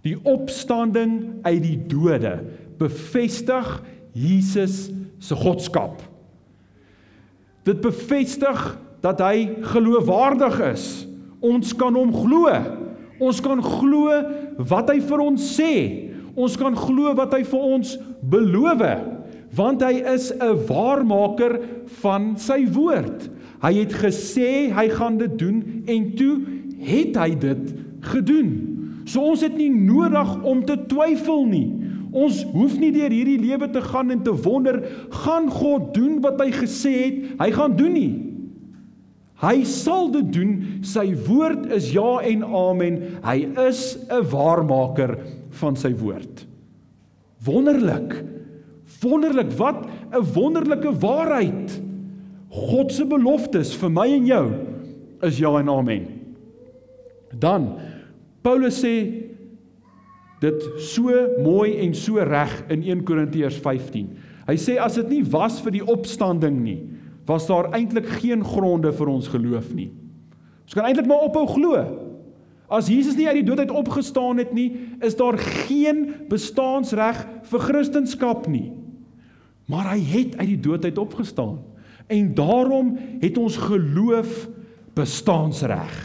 Die 0.03 0.17
opstanding 0.27 1.43
uit 1.45 1.61
die 1.63 1.77
dode 1.87 2.37
bevestig 2.79 3.69
Jesus 4.13 4.89
se 5.23 5.35
godskap. 5.39 6.01
Dit 7.63 7.79
bevestig 7.81 8.65
dat 9.03 9.21
hy 9.23 9.63
geloofwaardig 9.73 10.59
is. 10.73 10.87
Ons 11.43 11.73
kan 11.75 11.95
hom 11.95 12.11
glo. 12.15 12.51
Ons 13.23 13.39
kan 13.43 13.61
glo 13.63 14.11
wat 14.57 14.91
hy 14.91 14.99
vir 15.03 15.23
ons 15.23 15.47
sê. 15.57 15.73
Ons 16.33 16.57
kan 16.57 16.75
glo 16.77 17.13
wat 17.17 17.35
hy 17.35 17.43
vir 17.45 17.65
ons 17.75 17.93
beloof, 18.25 18.81
want 19.53 19.83
hy 19.85 20.01
is 20.15 20.31
'n 20.33 20.57
waarmaker 20.67 21.59
van 22.01 22.33
sy 22.37 22.65
woord. 22.65 23.29
Hy 23.63 23.73
het 23.79 23.95
gesê 23.95 24.69
hy 24.75 24.87
gaan 24.91 25.17
dit 25.21 25.37
doen 25.39 25.63
en 25.87 26.09
toe 26.19 26.33
het 26.83 27.15
hy 27.15 27.29
dit 27.39 27.71
gedoen. 28.11 28.51
So 29.07 29.23
ons 29.33 29.43
het 29.43 29.55
nie 29.55 29.71
nodig 29.71 30.35
om 30.43 30.65
te 30.67 30.75
twyfel 30.89 31.45
nie. 31.47 31.67
Ons 32.13 32.43
hoef 32.53 32.75
nie 32.77 32.91
deur 32.93 33.11
hierdie 33.11 33.39
lewe 33.41 33.69
te 33.73 33.81
gaan 33.81 34.11
en 34.13 34.21
te 34.23 34.33
wonder, 34.45 34.83
gaan 35.23 35.49
God 35.49 35.93
doen 35.95 36.19
wat 36.21 36.41
hy 36.43 36.51
gesê 36.53 36.93
het 36.99 37.23
hy 37.39 37.49
gaan 37.55 37.77
doen 37.79 37.95
nie. 37.97 38.13
Hy 39.43 39.63
sal 39.67 40.11
dit 40.13 40.29
doen. 40.31 40.51
Sy 40.87 41.09
woord 41.25 41.67
is 41.75 41.89
ja 41.91 42.21
en 42.23 42.45
amen. 42.47 42.99
Hy 43.25 43.37
is 43.67 43.97
'n 44.07 44.23
waarmaker 44.31 45.17
van 45.59 45.75
sy 45.75 45.91
woord. 45.91 46.45
Wonderlik. 47.43 48.23
Wonderlik, 49.01 49.51
wat 49.57 49.83
'n 50.13 50.23
wonderlike 50.33 50.91
waarheid. 50.99 51.82
God 52.53 52.93
se 52.93 53.05
beloftes 53.09 53.73
vir 53.81 53.91
my 53.93 54.05
en 54.13 54.27
jou 54.29 54.43
is 55.25 55.39
ja 55.41 55.53
en 55.57 55.71
amen. 55.73 56.05
Dan 57.33 57.71
Paulus 58.45 58.77
sê 58.83 58.93
dit 60.43 60.65
so 60.83 61.09
mooi 61.41 61.79
en 61.81 61.95
so 61.97 62.21
reg 62.21 62.53
in 62.73 62.83
1 62.83 63.03
Korintiërs 63.07 63.57
15. 63.63 64.09
Hy 64.43 64.55
sê 64.59 64.75
as 64.81 64.99
dit 64.99 65.15
nie 65.15 65.23
was 65.33 65.61
vir 65.63 65.77
die 65.79 65.85
opstanding 65.87 66.59
nie, 66.61 66.79
was 67.25 67.47
daar 67.47 67.71
eintlik 67.73 68.09
geen 68.19 68.43
gronde 68.43 68.91
vir 68.91 69.09
ons 69.09 69.29
geloof 69.31 69.71
nie. 69.73 69.89
Ons 70.67 70.75
kan 70.75 70.85
eintlik 70.87 71.07
maar 71.07 71.23
ophou 71.29 71.45
glo. 71.47 71.79
As 72.73 72.89
Jesus 72.91 73.15
nie 73.15 73.27
uit 73.29 73.39
die 73.39 73.47
dood 73.47 73.61
uit 73.63 73.71
opgestaan 73.71 74.41
het 74.41 74.51
nie, 74.55 74.69
is 75.03 75.15
daar 75.15 75.37
geen 75.39 76.05
bestaansreg 76.29 77.23
vir 77.49 77.65
Christendom 77.69 78.51
nie. 78.51 78.67
Maar 79.71 79.93
hy 79.93 80.01
het 80.03 80.35
uit 80.41 80.49
die 80.55 80.63
dood 80.67 80.83
uit 80.83 80.99
opgestaan. 80.99 81.61
En 82.07 82.33
daarom 82.35 82.97
het 83.21 83.37
ons 83.37 83.57
geloof 83.57 84.47
bestaansreg. 84.97 85.95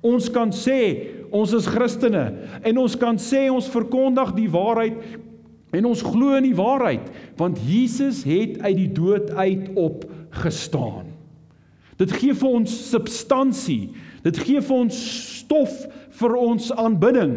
Ons 0.00 0.30
kan 0.32 0.52
sê 0.54 0.80
ons 1.30 1.52
is 1.54 1.66
Christene 1.70 2.24
en 2.66 2.78
ons 2.80 2.94
kan 2.98 3.18
sê 3.20 3.46
ons 3.52 3.68
verkondig 3.70 4.32
die 4.38 4.48
waarheid 4.50 4.96
en 5.76 5.86
ons 5.86 6.02
glo 6.02 6.34
in 6.38 6.48
die 6.48 6.56
waarheid 6.56 7.10
want 7.38 7.60
Jesus 7.62 8.24
het 8.26 8.58
uit 8.64 8.76
die 8.78 8.92
dood 8.96 9.30
uit 9.36 9.68
opgestaan 9.74 10.18
gestaan. 10.30 11.10
Dit 11.96 12.12
gee 12.16 12.34
vir 12.34 12.48
ons 12.60 12.74
substansie. 12.90 13.90
Dit 14.24 14.38
gee 14.40 14.62
vir 14.64 14.76
ons 14.76 15.00
stof 15.40 15.72
vir 16.20 16.36
ons 16.38 16.70
aanbidding. 16.72 17.34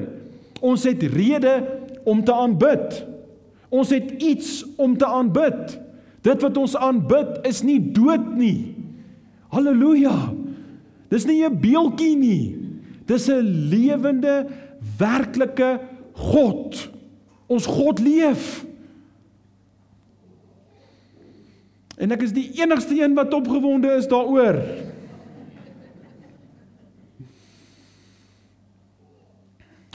Ons 0.64 0.86
het 0.88 1.04
rede 1.14 1.58
om 2.08 2.24
te 2.24 2.36
aanbid. 2.36 3.02
Ons 3.74 3.92
het 3.96 4.12
iets 4.24 4.62
om 4.78 4.96
te 4.98 5.08
aanbid. 5.08 5.80
Dit 6.24 6.42
wat 6.42 6.58
ons 6.58 6.76
aanbid 6.80 7.42
is 7.48 7.62
nie 7.68 7.80
dood 7.94 8.30
nie. 8.40 8.76
Halleluja. 9.52 10.16
Dis 11.12 11.26
nie 11.26 11.44
'n 11.44 11.60
beeltjie 11.60 12.16
nie. 12.16 12.56
Dis 13.06 13.28
'n 13.28 13.70
lewende, 13.70 14.48
werklike 14.98 15.80
God. 16.14 16.90
Ons 17.48 17.66
God 17.66 18.00
leef. 18.00 18.66
En 21.98 22.12
ek 22.12 22.22
is 22.22 22.34
die 22.34 22.50
enigste 22.58 22.98
een 22.98 23.14
wat 23.14 23.34
opgewonde 23.34 23.92
is 23.96 24.08
daaroor. 24.08 24.58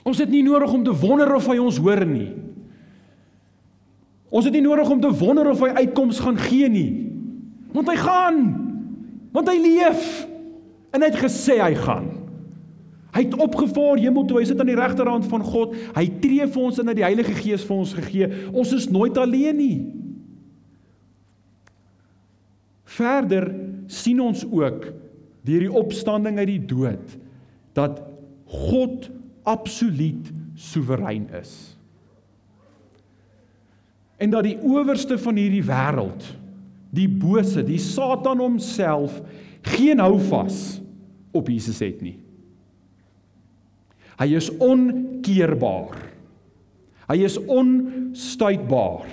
Ons 0.08 0.18
het 0.18 0.30
nie 0.30 0.42
nodig 0.42 0.72
om 0.72 0.84
te 0.84 0.94
wonder 0.94 1.34
of 1.34 1.46
hy 1.50 1.58
ons 1.60 1.76
hoor 1.76 2.06
nie. 2.06 2.30
Ons 4.28 4.44
het 4.44 4.52
nie 4.52 4.64
nodig 4.64 4.90
om 4.92 5.00
te 5.00 5.12
wonder 5.20 5.48
of 5.50 5.62
hy 5.64 5.72
uitkoms 5.84 6.20
gaan 6.20 6.38
gee 6.40 6.68
nie. 6.68 6.90
Want 7.72 7.88
hy 7.88 7.96
gaan. 8.00 8.40
Want 9.32 9.48
hy 9.48 9.56
leef. 9.60 10.26
En 10.92 11.04
hy 11.04 11.10
het 11.10 11.20
gesê 11.20 11.58
hy 11.60 11.72
gaan. 11.78 12.10
Hy 13.16 13.24
het 13.24 13.38
opgevaar 13.40 14.00
hemel 14.00 14.26
toe. 14.28 14.40
Hy 14.40 14.48
sit 14.50 14.60
aan 14.60 14.68
die 14.68 14.78
regterhand 14.78 15.26
van 15.30 15.44
God. 15.44 15.72
Hy 15.96 16.04
tree 16.20 16.44
vir 16.44 16.66
ons 16.68 16.80
in 16.80 16.90
dat 16.90 16.98
die 16.98 17.06
Heilige 17.06 17.36
Gees 17.40 17.64
vir 17.64 17.80
ons 17.80 17.94
gegee. 17.96 18.28
Ons 18.52 18.74
is 18.76 18.88
nooit 18.92 19.16
alleen 19.18 19.56
nie. 19.58 19.78
Verder 22.98 23.48
sien 23.88 24.20
ons 24.20 24.44
ook 24.44 24.90
deur 25.48 25.64
die 25.64 25.72
opstanding 25.80 26.40
uit 26.40 26.50
die 26.50 26.64
dood 26.68 27.16
dat 27.76 28.00
God 28.48 29.08
absoluut 29.48 30.32
soewerein 30.58 31.28
is. 31.38 31.77
En 34.18 34.30
dat 34.30 34.46
die 34.46 34.58
owerste 34.66 35.18
van 35.18 35.38
hierdie 35.38 35.62
wêreld, 35.66 36.24
die 36.94 37.08
bose, 37.08 37.62
die 37.62 37.78
Satan 37.78 38.40
homself 38.42 39.20
geen 39.62 40.00
houvas 40.02 40.80
op 41.36 41.50
Jesus 41.50 41.78
het 41.84 42.00
nie. 42.02 42.16
Hy 44.18 44.32
is 44.34 44.50
onkeerbaar. 44.50 46.00
Hy 47.08 47.18
is 47.24 47.38
onstuitbaar. 47.38 49.06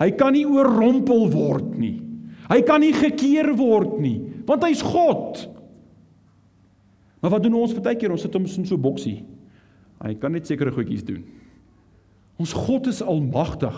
Hy 0.00 0.08
kan 0.16 0.32
nie 0.32 0.46
oorrompel 0.48 1.26
word 1.34 1.74
nie. 1.78 1.98
Hy 2.50 2.62
kan 2.66 2.80
nie 2.82 2.94
gekeer 2.96 3.52
word 3.58 4.00
nie, 4.02 4.16
want 4.48 4.64
hy's 4.66 4.80
God. 4.82 5.44
Maar 7.20 7.36
wat 7.36 7.44
doen 7.44 7.58
ons 7.60 7.76
baie 7.76 7.98
keer? 8.00 8.10
Ons 8.10 8.24
sit 8.24 8.34
hom 8.34 8.48
in 8.48 8.66
so 8.66 8.74
'n 8.74 8.82
boksie. 8.82 9.22
Hy 10.00 10.14
kan 10.14 10.32
net 10.32 10.46
sekere 10.46 10.72
goedjies 10.72 11.04
doen. 11.04 11.22
Ons 12.40 12.54
God 12.56 12.88
is 12.88 13.02
almagtig. 13.04 13.76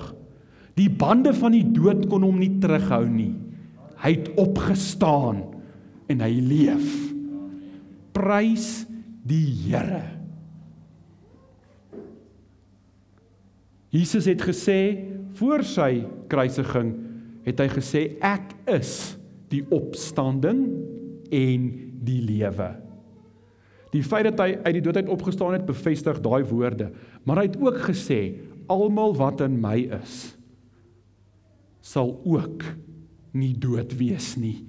Die 0.79 0.89
bande 0.89 1.35
van 1.37 1.57
die 1.57 1.67
dood 1.75 2.07
kon 2.11 2.25
hom 2.25 2.39
nie 2.41 2.55
terughou 2.63 3.05
nie. 3.11 3.35
Hy 4.03 4.15
het 4.15 4.31
opgestaan 4.41 5.43
en 6.11 6.23
hy 6.23 6.33
leef. 6.41 6.89
Prys 8.15 8.85
die 9.27 9.47
Here. 9.65 10.03
Jesus 13.93 14.25
het 14.31 14.41
gesê 14.41 14.79
voor 15.37 15.65
sy 15.69 16.05
kruisiging 16.33 16.95
het 17.45 17.59
hy 17.61 17.69
gesê 17.75 18.03
ek 18.25 18.55
is 18.73 19.19
die 19.53 19.61
opstanding 19.75 20.63
en 21.33 21.67
die 22.07 22.23
lewe. 22.25 22.71
Die 23.93 24.01
feit 24.05 24.25
dat 24.31 24.41
hy 24.41 24.55
uit 24.65 24.77
die 24.79 24.85
dood 24.85 24.97
uit 25.03 25.11
opgestaan 25.13 25.53
het, 25.59 25.67
bevestig 25.69 26.23
daai 26.25 26.41
woorde, 26.49 26.89
maar 27.29 27.43
hy 27.43 27.51
het 27.51 27.59
ook 27.61 27.83
gesê 27.85 28.23
almal 28.73 29.15
wat 29.19 29.43
in 29.45 29.61
my 29.61 29.79
is 30.01 30.33
sal 31.83 32.15
ook 32.25 32.63
nie 33.35 33.53
dood 33.59 33.91
wees 33.99 34.37
nie, 34.39 34.63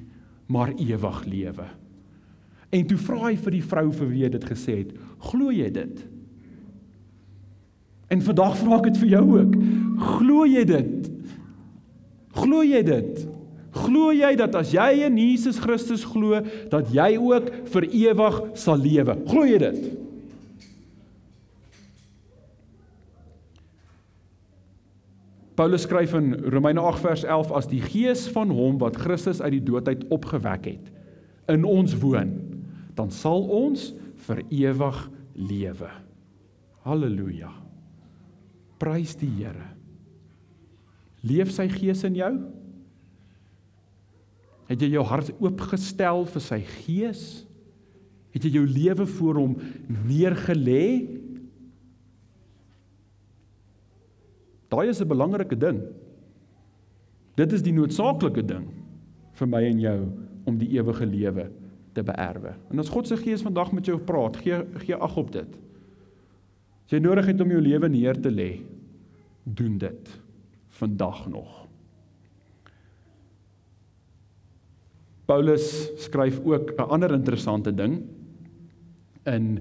maar 0.50 0.74
ewig 0.82 1.20
lewe. 1.30 1.68
En 2.74 2.88
toe 2.90 2.98
vra 2.98 3.28
hy 3.28 3.36
vir 3.38 3.54
die 3.60 3.66
vrou 3.70 3.86
vir 3.94 4.10
wie 4.10 4.24
hy 4.26 4.32
dit 4.34 4.48
gesê 4.50 4.80
het, 4.82 4.96
glo 5.30 5.54
jy 5.54 5.70
dit? 5.76 6.02
En 8.14 8.24
vandag 8.26 8.58
vra 8.60 8.80
ek 8.80 8.90
dit 8.90 9.00
vir 9.04 9.12
jou 9.14 9.24
ook. 9.38 9.54
Glo 10.18 10.48
jy 10.50 10.64
dit? 10.70 11.12
Glo 12.34 12.64
jy 12.66 12.82
dit? 12.86 13.24
Glo 13.74 14.12
jy 14.14 14.34
dat 14.38 14.58
as 14.58 14.74
jy 14.74 14.90
in 15.08 15.18
Jesus 15.18 15.58
Christus 15.62 16.04
glo, 16.06 16.42
dat 16.70 16.92
jy 16.94 17.14
ook 17.18 17.50
vir 17.74 17.88
ewig 17.90 18.40
sal 18.60 18.82
lewe? 18.82 19.18
Glo 19.30 19.46
jy 19.50 19.62
dit? 19.62 20.03
Paulus 25.56 25.86
skryf 25.86 26.16
in 26.18 26.34
Romeine 26.50 26.82
8 26.82 27.04
vers 27.04 27.24
11 27.24 27.52
as 27.54 27.68
die 27.70 27.82
gees 27.84 28.26
van 28.34 28.50
hom 28.54 28.80
wat 28.82 28.98
Christus 28.98 29.42
uit 29.42 29.60
die 29.60 29.66
dood 29.66 29.88
uit 29.88 30.02
opgewek 30.14 30.66
het 30.72 30.90
in 31.52 31.66
ons 31.68 31.94
woon, 32.00 32.32
dan 32.96 33.12
sal 33.12 33.44
ons 33.52 33.92
vir 34.26 34.40
ewig 34.48 35.00
lewe. 35.36 35.90
Halleluja. 36.88 37.52
Prys 38.80 39.16
die 39.20 39.30
Here. 39.30 39.70
Leef 41.24 41.52
sy 41.56 41.68
gees 41.72 42.04
in 42.08 42.18
jou? 42.20 42.32
Het 44.72 44.84
jy 44.84 44.94
jou 44.96 45.04
hart 45.08 45.32
oopgestel 45.38 46.26
vir 46.32 46.44
sy 46.44 46.60
gees? 46.84 47.24
Het 48.34 48.48
jy 48.48 48.58
jou 48.58 48.66
lewe 48.68 49.06
voor 49.20 49.40
hom 49.40 49.54
neergelê? 50.08 51.13
Daai 54.74 54.90
is 54.90 55.02
'n 55.02 55.08
belangrike 55.08 55.58
ding. 55.58 55.82
Dit 57.38 57.54
is 57.54 57.62
die 57.62 57.74
noodsaaklike 57.74 58.46
ding 58.46 58.66
vir 59.34 59.48
my 59.48 59.62
en 59.66 59.80
jou 59.80 60.00
om 60.46 60.58
die 60.58 60.70
ewige 60.78 61.06
lewe 61.06 61.50
te 61.94 62.04
beerwe. 62.04 62.56
En 62.72 62.80
as 62.80 62.90
God 62.90 63.08
se 63.08 63.18
gees 63.18 63.42
vandag 63.42 63.72
met 63.72 63.86
jou 63.86 63.98
praat, 63.98 64.38
gee 64.38 64.64
gee 64.86 64.96
ag 64.96 65.18
op 65.18 65.32
dit. 65.32 65.50
As 66.86 66.92
jy 66.92 67.00
nodig 67.00 67.26
het 67.26 67.42
om 67.42 67.50
jou 67.50 67.62
lewe 67.62 67.90
neer 67.90 68.18
te 68.22 68.32
lê, 68.32 68.62
doen 69.44 69.78
dit 69.78 70.10
vandag 70.70 71.28
nog. 71.30 71.68
Paulus 75.26 75.90
skryf 75.98 76.40
ook 76.46 76.74
'n 76.78 76.90
ander 76.90 77.14
interessante 77.14 77.74
ding 77.74 78.02
in 79.26 79.60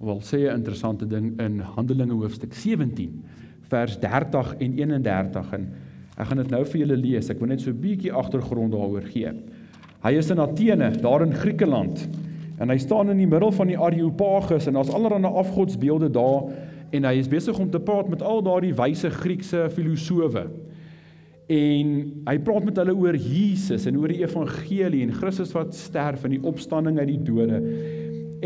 wel 0.00 0.20
sê 0.20 0.48
'n 0.48 0.56
interessante 0.56 1.06
ding 1.06 1.40
in 1.40 1.60
Handelinge 1.60 2.12
hoofstuk 2.12 2.54
17 2.54 3.24
vers 3.70 3.98
30 4.00 4.54
en 4.58 4.78
31 4.78 5.52
en 5.58 5.68
ek 6.16 6.30
gaan 6.30 6.40
dit 6.40 6.50
nou 6.50 6.62
vir 6.64 6.80
julle 6.80 6.96
lees. 6.96 7.30
Ek 7.30 7.40
wil 7.40 7.48
net 7.48 7.60
so 7.60 7.70
'n 7.70 7.80
bietjie 7.80 8.12
agtergrond 8.12 8.72
daaroor 8.72 9.04
gee. 9.12 9.32
Hy 10.02 10.12
is 10.16 10.30
in 10.30 10.40
Athene, 10.40 10.90
daar 11.02 11.22
in 11.22 11.34
Griekeland. 11.34 12.08
En 12.58 12.70
hy 12.70 12.78
staan 12.78 13.10
in 13.10 13.18
die 13.18 13.26
middel 13.26 13.52
van 13.52 13.66
die 13.66 13.78
Areopagus 13.78 14.66
en 14.66 14.78
daar's 14.78 14.92
allerlei 14.92 15.32
afgodsbeelde 15.32 16.10
daar 16.10 16.48
en 16.90 17.04
hy 17.04 17.18
is 17.18 17.28
besig 17.28 17.58
om 17.58 17.70
te 17.70 17.80
praat 17.80 18.08
met 18.08 18.22
al 18.22 18.42
daardie 18.42 18.74
wyse 18.74 19.10
Griekse 19.10 19.66
filosowe. 19.74 20.46
En 21.46 21.90
hy 22.26 22.38
praat 22.42 22.64
met 22.64 22.78
hulle 22.80 22.94
oor 22.94 23.14
Jesus 23.14 23.86
en 23.86 23.98
oor 24.00 24.10
die 24.10 24.22
evangelie 24.22 25.04
en 25.04 25.14
Christus 25.14 25.52
wat 25.54 25.74
sterf 25.78 26.24
en 26.26 26.34
die 26.34 26.42
opstanding 26.42 26.98
uit 26.98 27.12
die 27.12 27.22
dode. 27.22 27.60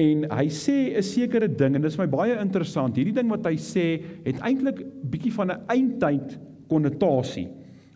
En 0.00 0.24
hy 0.30 0.46
sê 0.48 0.96
'n 0.96 1.02
sekere 1.02 1.48
ding 1.48 1.74
en 1.76 1.82
dit 1.82 1.90
is 1.90 1.98
my 1.98 2.06
baie 2.06 2.38
interessant. 2.40 2.96
Hierdie 2.96 3.14
ding 3.14 3.28
wat 3.28 3.44
hy 3.44 3.56
sê 3.56 4.00
het 4.24 4.40
eintlik 4.40 4.80
bietjie 5.10 5.32
van 5.32 5.50
'n 5.50 5.60
eindtyd 5.68 6.38
konnotasie. 6.68 7.48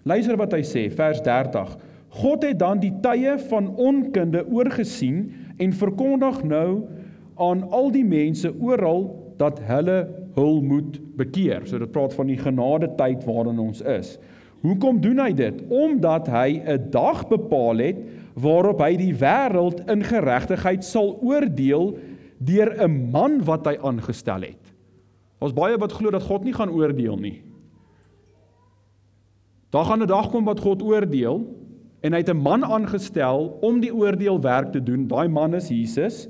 Luister 0.05 0.37
wat 0.37 0.53
hy 0.53 0.61
sê, 0.61 0.91
vers 0.93 1.23
30. 1.23 1.79
God 2.09 2.45
het 2.45 2.59
dan 2.59 2.81
die 2.81 2.93
tye 3.03 3.39
van 3.49 3.73
onkunde 3.77 4.45
oorgesien 4.47 5.33
en 5.59 5.73
verkondig 5.73 6.45
nou 6.45 6.85
aan 7.37 7.65
al 7.71 7.91
die 7.91 8.05
mense 8.05 8.53
oral 8.61 9.09
dat 9.39 9.59
hulle 9.67 10.07
hul 10.37 10.63
moet 10.63 11.01
bekeer. 11.17 11.67
So 11.67 11.79
dit 11.79 11.93
praat 11.95 12.15
van 12.15 12.31
die 12.31 12.39
genade 12.39 12.91
tyd 12.99 13.25
waarin 13.25 13.59
ons 13.59 13.81
is. 13.81 14.19
Hoekom 14.65 15.01
doen 15.01 15.19
hy 15.21 15.33
dit? 15.37 15.63
Omdat 15.69 16.29
hy 16.33 16.63
'n 16.65 16.91
dag 16.91 17.29
bepaal 17.29 17.79
het 17.79 17.97
waarop 18.35 18.83
hy 18.83 18.97
die 18.99 19.15
wêreld 19.15 19.85
in 19.91 20.03
geregtigheid 20.05 20.85
sal 20.85 21.15
oordeel 21.23 21.95
deur 22.39 22.71
'n 22.83 23.11
man 23.11 23.45
wat 23.45 23.67
hy 23.67 23.77
aangestel 23.79 24.43
het. 24.43 24.75
Ons 25.41 25.53
baie 25.53 25.77
wat 25.79 25.93
glo 25.93 26.11
dat 26.11 26.23
God 26.23 26.45
nie 26.45 26.55
gaan 26.55 26.71
oordeel 26.71 27.17
nie. 27.17 27.43
Daar 29.71 29.85
gaan 29.85 30.03
'n 30.03 30.07
dag 30.07 30.31
kom 30.31 30.45
wat 30.45 30.61
God 30.61 30.83
oordeel 30.83 31.47
en 32.03 32.13
hy 32.13 32.19
het 32.19 32.31
'n 32.31 32.43
man 32.43 32.65
aangestel 32.65 33.59
om 33.61 33.81
die 33.81 33.95
oordeelwerk 33.95 34.73
te 34.73 34.83
doen. 34.83 35.07
Daai 35.09 35.29
man 35.29 35.55
is 35.55 35.69
Jesus. 35.69 36.29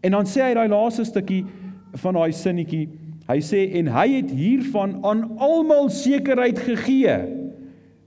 En 0.00 0.10
dan 0.10 0.26
sê 0.26 0.42
hy 0.42 0.54
daai 0.54 0.68
laaste 0.68 1.04
stukkie 1.04 1.44
van 1.92 2.14
daai 2.14 2.32
sinnetjie. 2.32 2.88
Hy 3.26 3.40
sê 3.40 3.72
en 3.74 3.86
hy 3.86 4.08
het 4.20 4.30
hiervan 4.30 5.04
aan 5.04 5.38
almal 5.38 5.88
sekerheid 5.88 6.58
gegee 6.58 7.16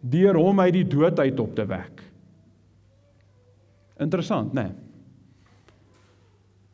deur 0.02 0.36
hom 0.36 0.60
uit 0.60 0.74
die 0.74 0.88
dood 0.88 1.20
uit 1.20 1.40
op 1.40 1.56
te 1.56 1.66
wek. 1.66 2.07
Interessant, 4.00 4.54
né? 4.54 4.64
Nee. 4.64 4.88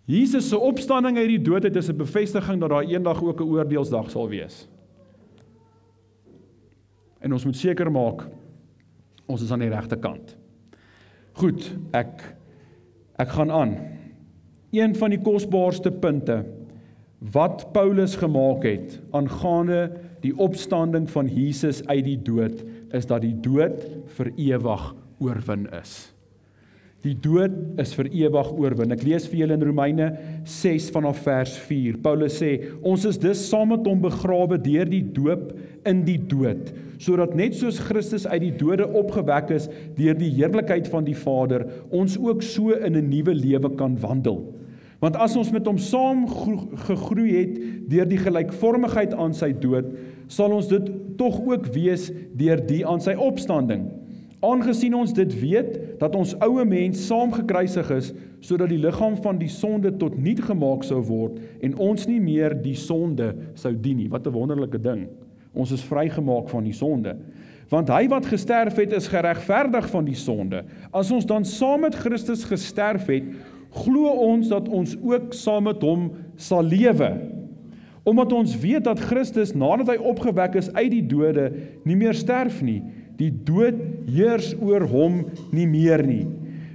Jesus 0.06 0.50
se 0.50 0.58
opstanding 0.60 1.18
uit 1.18 1.30
die 1.32 1.42
dood 1.42 1.64
uit 1.64 1.76
is 1.76 1.90
'n 1.90 1.98
bevestiging 1.98 2.60
dat 2.60 2.70
daar 2.70 2.84
eendag 2.84 3.24
ook 3.24 3.40
'n 3.40 3.44
oordeelsdag 3.44 4.12
sal 4.12 4.28
wees. 4.30 4.68
En 7.20 7.34
ons 7.34 7.46
moet 7.46 7.56
seker 7.56 7.92
maak 7.92 8.28
ons 9.26 9.42
is 9.42 9.52
aan 9.52 9.60
die 9.60 9.70
regte 9.70 9.96
kant. 9.96 10.38
Goed, 11.34 11.78
ek 11.92 12.36
ek 13.16 13.30
gaan 13.30 13.52
aan. 13.52 13.78
Een 14.72 14.96
van 14.96 15.10
die 15.10 15.22
kosbaarste 15.22 15.92
punte 15.92 16.46
wat 17.32 17.72
Paulus 17.72 18.16
gemaak 18.16 18.64
het 18.64 19.02
aangaande 19.12 19.92
die 20.22 20.38
opstanding 20.38 21.10
van 21.10 21.28
Jesus 21.28 21.88
uit 21.88 22.04
die 22.04 22.22
dood 22.22 22.64
is 22.92 23.06
dat 23.06 23.22
die 23.22 23.40
dood 23.40 23.88
vir 24.06 24.32
ewig 24.36 24.96
oorwin 25.20 25.68
is. 25.82 26.13
Die 27.04 27.18
dood 27.20 27.52
is 27.84 27.92
vir 27.98 28.08
ewig 28.16 28.50
oorwin. 28.56 28.94
Ek 28.96 29.02
lees 29.04 29.26
vir 29.28 29.42
julle 29.42 29.58
in 29.58 29.66
Romeine 29.68 30.06
6 30.48 30.86
vanaf 30.96 31.20
vers 31.26 31.58
4. 31.66 31.98
Paulus 32.04 32.38
sê: 32.40 32.54
"Ons 32.80 33.04
is 33.10 33.18
dus 33.20 33.42
saam 33.50 33.74
met 33.74 33.84
hom 33.84 34.00
begrawe 34.06 34.56
deur 34.56 34.88
die 34.88 35.04
doop 35.04 35.52
in 35.86 36.06
die 36.08 36.18
dood, 36.18 36.72
sodat 37.04 37.36
net 37.36 37.58
soos 37.60 37.82
Christus 37.84 38.24
uit 38.26 38.40
die 38.46 38.54
dode 38.56 38.88
opgewek 38.88 39.52
is 39.52 39.68
deur 39.98 40.16
die 40.16 40.32
heerlikheid 40.32 40.88
van 40.88 41.04
die 41.04 41.18
Vader, 41.18 41.68
ons 41.92 42.16
ook 42.18 42.42
so 42.42 42.72
in 42.72 42.96
'n 42.96 43.10
nuwe 43.10 43.36
lewe 43.36 43.76
kan 43.76 44.00
wandel." 44.00 44.54
Want 45.02 45.18
as 45.18 45.36
ons 45.36 45.52
met 45.52 45.66
hom 45.68 45.78
saam 45.78 46.26
gegroei 46.88 47.32
het 47.36 47.90
deur 47.90 48.06
die 48.08 48.18
gelykvormigheid 48.18 49.14
aan 49.14 49.34
sy 49.34 49.52
dood, 49.52 49.92
sal 50.28 50.54
ons 50.54 50.70
dit 50.70 51.18
tog 51.18 51.42
ook 51.42 51.66
wees 51.74 52.10
deur 52.34 52.66
die 52.66 52.88
aan 52.88 53.02
sy 53.02 53.14
opstanding. 53.14 54.03
Aangesien 54.44 54.96
ons 54.98 55.14
dit 55.16 55.36
weet 55.40 55.76
dat 56.02 56.16
ons 56.20 56.34
oue 56.44 56.66
mens 56.68 57.06
saamgekruisig 57.08 57.92
is 57.96 58.12
sodat 58.44 58.74
die 58.74 58.82
liggaam 58.82 59.16
van 59.24 59.38
die 59.40 59.52
sonde 59.52 59.94
tot 59.96 60.18
niet 60.20 60.42
gemaak 60.44 60.84
sou 60.84 61.00
word 61.08 61.38
en 61.64 61.78
ons 61.80 62.08
nie 62.10 62.20
meer 62.20 62.56
die 62.60 62.76
sonde 62.76 63.30
sou 63.56 63.72
dien 63.72 64.02
nie. 64.02 64.10
Wat 64.12 64.28
'n 64.28 64.36
wonderlike 64.36 64.82
ding. 64.82 65.08
Ons 65.54 65.72
is 65.72 65.84
vrygemaak 65.84 66.50
van 66.50 66.64
die 66.64 66.74
sonde. 66.74 67.16
Want 67.70 67.88
hy 67.88 68.08
wat 68.08 68.26
gesterf 68.26 68.76
het 68.76 68.92
is 68.92 69.08
geregverdig 69.08 69.90
van 69.90 70.06
die 70.06 70.16
sonde. 70.16 70.64
As 70.92 71.12
ons 71.12 71.26
dan 71.26 71.46
saam 71.46 71.82
met 71.82 71.96
Christus 71.96 72.44
gesterf 72.44 73.06
het, 73.08 73.24
glo 73.72 74.10
ons 74.10 74.50
dat 74.50 74.68
ons 74.68 74.98
ook 75.02 75.34
saam 75.34 75.64
met 75.64 75.82
hom 75.82 76.12
sal 76.36 76.64
lewe 76.64 77.34
Omdat 78.04 78.34
ons 78.34 78.58
weet 78.60 78.84
dat 78.84 79.00
Christus 79.00 79.54
nadat 79.56 79.94
hy 79.94 79.96
opgewek 79.96 80.58
is 80.60 80.68
uit 80.76 80.92
die 80.92 81.06
dode 81.08 81.46
nie 81.88 81.96
meer 81.96 82.14
sterf 82.14 82.60
nie, 82.62 82.82
die 83.20 83.32
dood 83.46 83.78
heers 84.10 84.54
oor 84.62 84.86
hom 84.90 85.24
nie 85.54 85.68
meer 85.70 86.04
nie. 86.06 86.26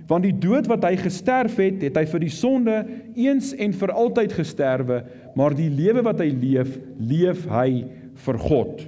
Want 0.09 0.25
die 0.25 0.37
dood 0.41 0.69
wat 0.71 0.87
hy 0.89 0.95
gesterf 1.01 1.59
het, 1.61 1.83
het 1.85 1.99
hy 2.01 2.05
vir 2.09 2.23
die 2.23 2.33
sonde 2.33 2.77
eens 3.19 3.51
en 3.61 3.75
vir 3.77 3.93
altyd 3.93 4.33
gesterwe, 4.39 5.03
maar 5.37 5.57
die 5.57 5.69
lewe 5.69 6.05
wat 6.07 6.23
hy 6.25 6.31
leef, 6.33 6.79
leef 6.97 7.45
hy 7.53 7.85
vir 8.25 8.41
God. 8.41 8.87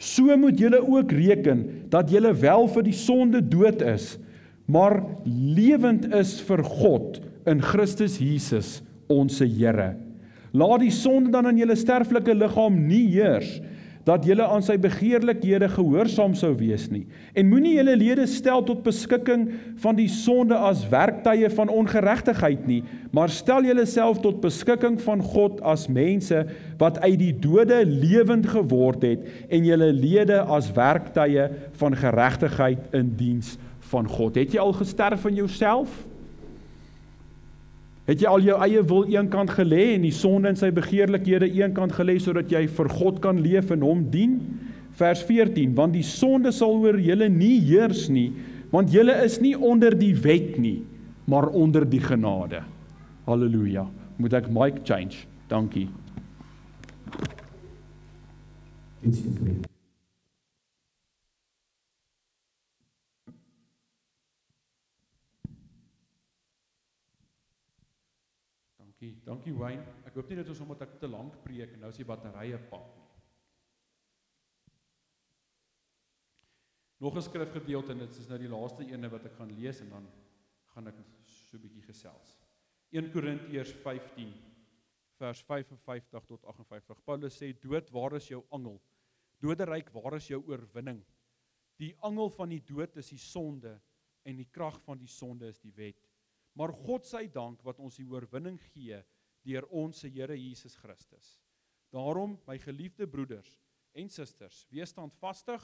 So 0.00 0.32
moet 0.40 0.60
julle 0.60 0.80
ook 0.80 1.12
reken 1.12 1.62
dat 1.92 2.10
julle 2.12 2.32
wel 2.36 2.66
vir 2.72 2.86
die 2.88 2.96
sonde 2.96 3.42
dood 3.44 3.84
is, 3.84 4.16
maar 4.66 4.98
lewend 5.28 6.08
is 6.16 6.38
vir 6.48 6.64
God 6.64 7.20
in 7.48 7.60
Christus 7.62 8.16
Jesus, 8.20 8.80
ons 9.12 9.38
Here. 9.44 9.94
Laat 10.56 10.82
die 10.82 10.94
sonde 10.94 11.30
dan 11.34 11.50
in 11.52 11.60
julle 11.60 11.76
sterflike 11.78 12.32
liggaam 12.34 12.78
nie 12.88 13.04
heers 13.12 13.58
dat 14.06 14.26
julle 14.26 14.46
aan 14.46 14.62
sy 14.62 14.76
begeerlikhede 14.78 15.68
gehoorsaam 15.74 16.36
sou 16.38 16.52
wees 16.58 16.86
nie. 16.92 17.04
En 17.34 17.48
moenie 17.50 17.74
julle 17.76 17.96
lede 17.98 18.26
stel 18.30 18.62
tot 18.66 18.84
beskikking 18.86 19.48
van 19.82 19.98
die 19.98 20.08
sonde 20.12 20.54
as 20.54 20.84
werktuie 20.92 21.50
van 21.56 21.72
ongeregtigheid 21.72 22.66
nie 22.70 22.82
maar 23.16 23.30
stel 23.32 23.64
julleself 23.64 24.18
tot 24.20 24.42
beskikking 24.42 24.98
van 25.00 25.22
God 25.24 25.60
as 25.64 25.86
mense 25.88 26.42
wat 26.80 26.98
uit 27.00 27.18
die 27.20 27.32
dode 27.32 27.78
lewend 27.86 28.48
geword 28.52 29.06
het 29.06 29.24
en 29.48 29.64
julle 29.64 29.88
lede 29.96 30.42
as 30.42 30.68
werktuie 30.76 31.46
van 31.80 31.96
geregtigheid 31.96 32.92
in 32.96 33.14
diens 33.16 33.54
van 33.88 34.08
God. 34.10 34.36
Het 34.36 34.56
jy 34.56 34.60
al 34.60 34.74
gesterf 34.76 35.24
in 35.30 35.40
jouself 35.40 36.02
Het 38.06 38.22
jy 38.22 38.30
al 38.30 38.44
jou 38.46 38.56
eie 38.62 38.82
wil 38.86 39.08
eenkant 39.10 39.50
gelê 39.56 39.96
en 39.96 40.04
die 40.06 40.14
sonde 40.14 40.52
en 40.52 40.58
sy 40.58 40.70
begeerlikhede 40.74 41.48
eenkant 41.58 41.94
gelê 41.96 42.14
sodat 42.22 42.52
jy 42.54 42.62
vir 42.70 42.90
God 42.94 43.18
kan 43.24 43.40
leef 43.42 43.72
en 43.74 43.82
hom 43.82 44.04
dien? 44.12 44.38
Vers 44.96 45.24
14: 45.26 45.74
Want 45.76 45.96
die 45.98 46.06
sonde 46.06 46.54
sal 46.54 46.78
oor 46.78 47.00
julle 47.02 47.28
nie 47.32 47.58
heers 47.66 48.06
nie, 48.08 48.30
want 48.70 48.94
julle 48.94 49.18
is 49.26 49.40
nie 49.42 49.56
onder 49.58 49.98
die 49.98 50.14
wet 50.14 50.54
nie, 50.62 50.80
maar 51.26 51.50
onder 51.50 51.84
die 51.84 52.00
genade. 52.00 52.62
Halleluja. 53.26 53.88
Moet 54.22 54.38
ek 54.38 54.50
mic 54.54 54.82
change? 54.86 55.26
Dankie. 55.50 55.88
Iets 59.02 59.18
gesê. 59.18 59.50
Dankie. 59.50 59.75
Dankie 69.26 69.54
Wayne. 69.58 69.82
Ek 70.06 70.14
hoop 70.14 70.28
nie 70.30 70.38
dit 70.38 70.50
is 70.52 70.60
omdat 70.62 70.84
ek 70.86 70.92
te 71.00 71.08
lank 71.10 71.34
preek 71.42 71.72
en 71.74 71.80
nou 71.82 71.90
is 71.90 71.98
die 71.98 72.06
batterye 72.06 72.60
pap 72.70 72.92
nie. 72.94 73.06
Nog 77.02 77.16
'n 77.16 77.22
skrifgedeelte 77.22 77.92
en 77.92 77.98
dit 77.98 78.18
is 78.22 78.28
nou 78.28 78.38
die 78.38 78.48
laaste 78.48 78.86
ene 78.86 79.10
wat 79.10 79.26
ek 79.26 79.34
gaan 79.36 79.50
lees 79.50 79.80
en 79.80 79.90
dan 79.90 80.06
gaan 80.72 80.86
ek 80.86 81.00
so 81.24 81.56
'n 81.56 81.60
bietjie 81.60 81.82
gesels. 81.82 82.38
1 82.92 83.10
Korintiërs 83.12 83.72
15 83.82 84.32
vers 85.18 85.42
55 85.42 86.24
tot 86.24 86.44
58. 86.44 87.04
Paulus 87.04 87.36
sê 87.36 87.52
dood, 87.60 87.90
waar 87.90 88.14
is 88.14 88.28
jou 88.28 88.44
angel? 88.50 88.80
Doderyk, 89.40 89.90
waar 89.90 90.14
is 90.14 90.28
jou 90.28 90.42
oorwinning? 90.46 91.04
Die 91.76 91.96
angel 92.00 92.30
van 92.30 92.48
die 92.48 92.62
dood 92.62 92.96
is 92.96 93.08
die 93.08 93.18
sonde 93.18 93.80
en 94.22 94.36
die 94.36 94.48
krag 94.50 94.80
van 94.82 94.98
die 94.98 95.08
sonde 95.08 95.46
is 95.46 95.60
die 95.60 95.72
wet. 95.72 96.08
Maar 96.52 96.72
God 96.72 97.04
sy 97.04 97.26
dank 97.26 97.62
wat 97.62 97.78
ons 97.78 97.96
die 97.96 98.06
oorwinning 98.06 98.60
gee 98.72 99.04
deur 99.46 99.66
ons 99.70 99.98
se 100.02 100.10
Here 100.10 100.36
Jesus 100.36 100.76
Christus. 100.80 101.36
Daarom, 101.94 102.36
my 102.46 102.58
geliefde 102.58 103.06
broeders 103.06 103.52
en 103.96 104.10
susters, 104.12 104.64
wees 104.70 104.90
standvastig, 104.92 105.62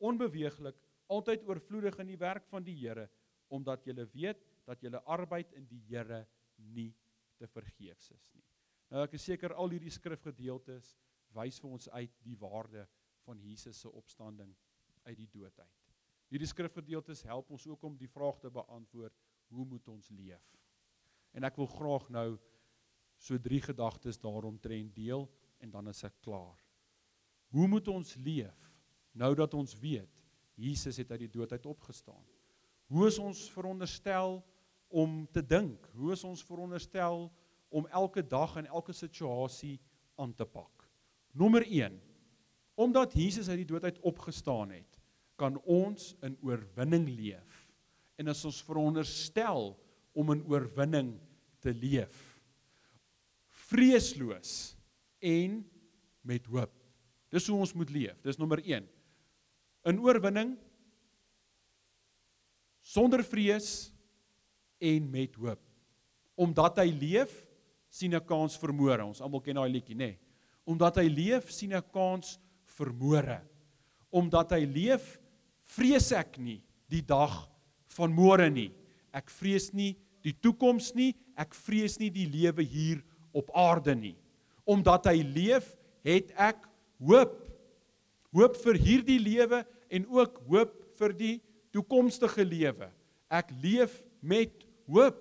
onbeweeglik, 0.00 0.78
altyd 1.12 1.44
oorvloedig 1.48 1.98
in 2.00 2.14
die 2.14 2.20
werk 2.20 2.46
van 2.48 2.64
die 2.64 2.76
Here, 2.78 3.08
omdat 3.52 3.84
julle 3.86 4.06
weet 4.14 4.40
dat 4.64 4.80
julle 4.82 5.02
arbeid 5.04 5.52
in 5.58 5.66
die 5.68 5.82
Here 5.90 6.24
nie 6.56 6.92
te 7.38 7.48
vergeefs 7.50 8.12
is 8.14 8.28
nie. 8.32 8.44
Nou 8.92 9.02
ek 9.04 9.16
is 9.18 9.26
seker 9.26 9.54
al 9.58 9.74
hierdie 9.74 9.92
skrifgedeeltes 9.92 10.94
wys 11.34 11.58
vir 11.60 11.72
ons 11.74 11.88
uit 11.98 12.20
die 12.24 12.36
waarde 12.38 12.86
van 13.24 13.40
Jesus 13.42 13.80
se 13.82 13.90
opstanding 13.90 14.52
uit 15.04 15.16
die 15.18 15.30
dood 15.32 15.58
uit. 15.58 15.80
Hierdie 16.32 16.48
skrifgedeeltes 16.48 17.24
help 17.28 17.50
ons 17.52 17.66
ook 17.68 17.82
om 17.84 17.96
die 17.98 18.10
vraag 18.10 18.38
te 18.42 18.50
beantwoord 18.52 19.16
hoe 19.52 19.66
moet 19.68 19.88
ons 19.92 20.08
leef? 20.14 20.44
En 21.34 21.44
ek 21.46 21.58
wil 21.58 21.68
graag 21.70 22.08
nou 22.14 22.28
so 23.24 23.40
drie 23.40 23.62
gedagtes 23.64 24.20
daaromtrent 24.20 24.92
deel 24.96 25.24
en 25.64 25.70
dan 25.72 25.88
is 25.88 26.04
ek 26.04 26.16
klaar. 26.24 26.58
Hoe 27.54 27.68
moet 27.70 27.88
ons 27.88 28.16
leef 28.20 28.70
nou 29.16 29.32
dat 29.38 29.54
ons 29.56 29.72
weet 29.80 30.10
Jesus 30.60 30.98
het 31.00 31.10
uit 31.14 31.24
die 31.24 31.32
dood 31.32 31.52
uit 31.52 31.66
opgestaan? 31.66 32.24
Hoe 32.92 33.06
is 33.08 33.18
ons 33.18 33.46
veronderstel 33.54 34.42
om 34.92 35.24
te 35.32 35.40
dink? 35.40 35.88
Hoe 35.96 36.12
is 36.12 36.24
ons 36.26 36.44
veronderstel 36.44 37.30
om 37.74 37.88
elke 37.88 38.22
dag 38.22 38.58
en 38.60 38.68
elke 38.68 38.92
situasie 38.92 39.78
aan 40.20 40.34
te 40.34 40.44
pak? 40.44 40.84
Nommer 41.32 41.64
1. 41.66 41.96
Omdat 42.74 43.16
Jesus 43.16 43.48
uit 43.48 43.62
die 43.62 43.70
dood 43.72 43.86
uit 43.86 43.98
opgestaan 44.02 44.74
het, 44.74 45.00
kan 45.38 45.56
ons 45.64 46.12
in 46.22 46.36
oorwinning 46.42 47.08
leef 47.08 47.62
en 48.20 48.30
as 48.30 48.44
ons 48.46 48.60
veronderstel 48.62 49.72
om 50.14 50.30
in 50.30 50.44
oorwinning 50.46 51.16
te 51.58 51.72
leef 51.74 52.33
vreesloos 53.74 54.74
en 55.18 55.62
met 56.22 56.46
hoop. 56.46 56.72
Dis 57.34 57.48
hoe 57.50 57.58
ons 57.58 57.74
moet 57.74 57.90
leef. 57.90 58.20
Dis 58.22 58.38
nommer 58.38 58.62
1. 58.62 58.86
In 59.90 60.00
oorwinning 60.00 60.54
sonder 62.84 63.24
vrees 63.26 63.90
en 64.78 65.10
met 65.10 65.34
hoop. 65.40 65.60
Omdat 66.34 66.78
hy 66.82 66.88
leef, 66.92 67.32
sien 67.90 68.14
'n 68.14 68.26
kans 68.26 68.56
vir 68.58 68.72
môre. 68.72 69.06
Ons 69.06 69.20
almal 69.20 69.40
ken 69.40 69.54
daai 69.54 69.70
liedjie, 69.70 69.94
nê? 69.94 70.06
Nee. 70.14 70.18
Omdat 70.66 70.96
hy 70.96 71.08
leef, 71.08 71.50
sien 71.50 71.72
'n 71.72 71.82
kans 71.92 72.38
vir 72.76 72.92
môre. 72.92 73.40
Omdat 74.10 74.52
hy 74.52 74.64
leef, 74.64 75.20
vrees 75.62 76.12
ek 76.12 76.38
nie 76.38 76.62
die 76.88 77.02
dag 77.02 77.48
van 77.96 78.12
môre 78.12 78.50
nie. 78.50 78.72
Ek 79.12 79.30
vrees 79.30 79.72
nie 79.72 79.96
die 80.22 80.32
toekoms 80.32 80.94
nie, 80.94 81.14
ek 81.36 81.54
vrees 81.54 81.98
nie 81.98 82.10
die 82.10 82.26
lewe 82.26 82.62
hier 82.62 83.02
op 83.34 83.50
aarde 83.54 83.94
nie. 83.98 84.14
Omdat 84.64 85.10
hy 85.10 85.18
leef, 85.26 85.74
het 86.06 86.30
ek 86.36 86.62
hoop. 87.02 87.36
Hoop 88.34 88.56
vir 88.64 88.78
hierdie 88.80 89.20
lewe 89.22 89.62
en 89.94 90.08
ook 90.10 90.40
hoop 90.48 90.72
vir 90.98 91.14
die 91.18 91.34
toekomstige 91.74 92.46
lewe. 92.46 92.90
Ek 93.30 93.50
leef 93.62 94.02
met 94.22 94.64
hoop. 94.90 95.20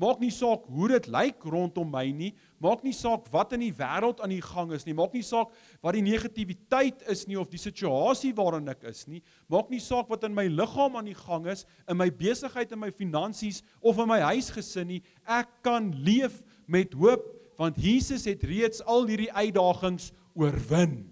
Maak 0.00 0.20
nie 0.22 0.32
saak 0.32 0.64
hoe 0.72 0.86
dit 0.94 1.06
lyk 1.12 1.42
rondom 1.44 1.90
my 1.92 2.06
nie, 2.16 2.30
maak 2.56 2.80
nie 2.86 2.94
saak 2.96 3.26
wat 3.34 3.50
in 3.52 3.66
die 3.66 3.74
wêreld 3.76 4.22
aan 4.24 4.32
die 4.32 4.40
gang 4.40 4.70
is 4.72 4.86
nie, 4.86 4.94
maak 4.96 5.12
nie 5.12 5.20
saak 5.26 5.50
wat 5.84 5.92
die 5.92 6.04
negativiteit 6.06 7.02
is 7.12 7.26
nie 7.28 7.36
of 7.36 7.50
die 7.52 7.60
situasie 7.60 8.30
waarin 8.38 8.72
ek 8.72 8.86
is 8.88 9.02
nie, 9.12 9.20
maak 9.52 9.68
nie 9.68 9.82
saak 9.84 10.08
wat 10.08 10.24
in 10.24 10.32
my 10.32 10.46
liggaam 10.48 10.96
aan 10.96 11.10
die 11.10 11.18
gang 11.18 11.50
is, 11.52 11.66
in 11.84 12.00
my 12.00 12.08
besigheid 12.08 12.72
en 12.72 12.80
my 12.80 12.88
finansies 12.96 13.60
of 13.84 14.00
in 14.00 14.08
my 14.08 14.22
huisgesin 14.24 14.88
nie, 14.88 15.02
ek 15.28 15.52
kan 15.68 15.92
leef 16.00 16.40
met 16.64 16.96
hoop 16.96 17.28
want 17.60 17.76
Jesus 17.76 18.24
het 18.24 18.44
reeds 18.48 18.80
al 18.88 19.04
hierdie 19.10 19.32
uitdagings 19.36 20.10
oorwin. 20.38 21.02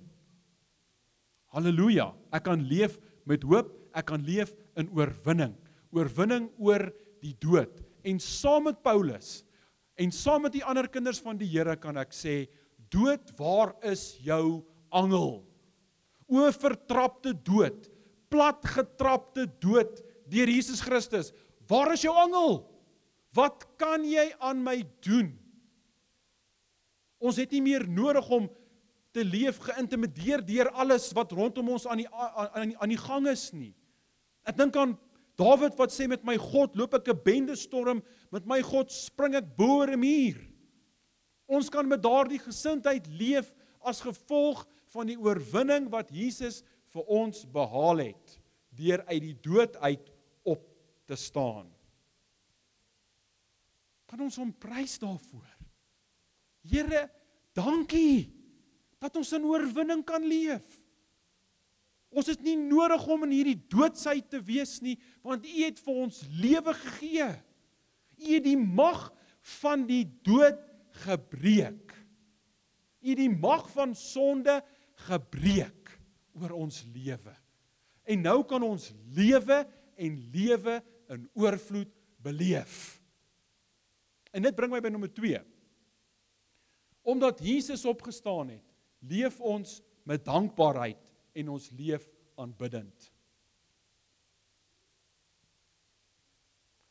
Halleluja. 1.53 2.13
Ek 2.33 2.47
kan 2.49 2.63
leef 2.71 2.97
met 3.29 3.45
hoop, 3.45 3.69
ek 3.97 4.09
kan 4.09 4.25
leef 4.25 4.55
in 4.81 4.89
oorwinning. 4.97 5.53
Oorwinning 5.93 6.49
oor 6.61 6.89
die 7.21 7.35
dood. 7.43 7.83
En 8.07 8.21
saam 8.23 8.69
met 8.71 8.81
Paulus 8.85 9.43
en 9.99 10.13
saam 10.15 10.47
met 10.47 10.55
die 10.55 10.65
ander 10.65 10.87
kinders 10.89 11.19
van 11.21 11.37
die 11.37 11.49
Here 11.51 11.75
kan 11.81 11.99
ek 11.99 12.13
sê, 12.15 12.47
dood, 12.93 13.33
waar 13.37 13.75
is 13.85 14.13
jou 14.23 14.63
angel? 14.95 15.41
O 16.31 16.45
vertrapte 16.55 17.33
dood, 17.35 17.89
platgetrapte 18.31 19.49
dood 19.61 19.99
deur 20.31 20.53
Jesus 20.53 20.81
Christus. 20.85 21.33
Waar 21.69 21.93
is 21.97 22.05
jou 22.07 22.15
angel? 22.15 22.63
Wat 23.37 23.67
kan 23.81 24.07
jy 24.07 24.31
aan 24.39 24.63
my 24.65 24.79
doen? 25.05 25.35
Ons 27.19 27.37
het 27.41 27.51
nie 27.53 27.63
meer 27.63 27.87
nodig 27.89 28.29
om 28.31 28.49
te 29.13 29.25
leef 29.25 29.59
geïntimideer 29.65 30.45
deur 30.47 30.71
alles 30.71 31.11
wat 31.17 31.33
rondom 31.33 31.75
ons 31.75 31.87
aan 31.89 32.03
die 32.03 32.09
aan 32.13 32.73
die 32.73 32.79
aan 32.79 32.93
die 32.93 33.01
gang 33.01 33.29
is 33.31 33.49
nie. 33.53 33.75
Ek 34.47 34.57
dink 34.59 34.77
aan 34.77 34.97
Dawid 35.39 35.77
wat 35.79 35.93
sê 35.95 36.09
met 36.11 36.25
my 36.27 36.35
God 36.35 36.75
loop 36.75 36.97
ek 36.99 37.09
'n 37.09 37.23
bende 37.25 37.57
storm, 37.57 38.03
met 38.33 38.45
my 38.47 38.61
God 38.61 38.91
spring 38.91 39.35
ek 39.35 39.57
bo 39.57 39.83
'n 39.87 39.99
muur. 39.99 40.39
Ons 41.47 41.71
kan 41.71 41.87
met 41.89 42.03
daardie 42.03 42.41
gesindheid 42.43 43.07
leef 43.07 43.55
as 43.81 44.01
gevolg 44.01 44.67
van 44.93 45.07
die 45.07 45.17
oorwinning 45.17 45.89
wat 45.91 46.11
Jesus 46.11 46.63
vir 46.93 47.05
ons 47.07 47.45
behaal 47.45 47.99
het 47.99 48.41
deur 48.71 49.05
uit 49.07 49.23
die 49.23 49.39
dood 49.43 49.77
uit 49.77 50.11
op 50.45 50.63
te 51.07 51.17
staan. 51.17 51.71
Kan 54.07 54.21
ons 54.21 54.37
hom 54.37 54.53
prys 54.53 54.99
daarvoor? 54.99 55.58
Here, 56.67 57.07
dankie 57.57 58.29
dat 58.99 59.17
ons 59.19 59.31
in 59.37 59.47
oorwinning 59.47 60.03
kan 60.07 60.25
leef. 60.27 60.67
Ons 62.09 62.31
het 62.33 62.41
nie 62.43 62.57
nodig 62.57 63.05
om 63.11 63.27
in 63.27 63.35
hierdie 63.37 63.61
doodsheid 63.71 64.31
te 64.33 64.41
wees 64.43 64.79
nie, 64.85 64.97
want 65.23 65.45
U 65.45 65.55
het 65.61 65.81
vir 65.85 66.01
ons 66.07 66.23
lewe 66.41 66.75
gegee. 66.81 67.29
U 68.19 68.31
het 68.33 68.47
die 68.47 68.59
mag 68.59 69.11
van 69.61 69.85
die 69.89 70.05
dood 70.27 70.59
gebreek. 71.05 71.93
U 73.05 73.13
het 73.13 73.21
die 73.21 73.31
mag 73.31 73.69
van 73.75 73.95
sonde 73.95 74.59
gebreek 75.07 75.93
oor 76.39 76.57
ons 76.57 76.81
lewe. 76.95 77.35
En 78.09 78.25
nou 78.25 78.41
kan 78.49 78.65
ons 78.65 78.89
lewe 79.15 79.61
en 79.99 80.17
lewe 80.33 80.79
in 81.13 81.29
oorvloed 81.37 81.93
beleef. 82.25 82.99
En 84.33 84.45
dit 84.45 84.57
bring 84.57 84.73
my 84.73 84.81
by 84.83 84.91
nommer 84.93 85.13
2. 85.13 85.41
Omdat 87.09 87.41
Jesus 87.41 87.87
opgestaan 87.89 88.51
het, 88.53 88.75
leef 89.01 89.41
ons 89.41 89.79
met 90.05 90.25
dankbaarheid 90.25 91.13
en 91.33 91.55
ons 91.55 91.71
leef 91.77 92.05
aanbiddend. 92.37 93.09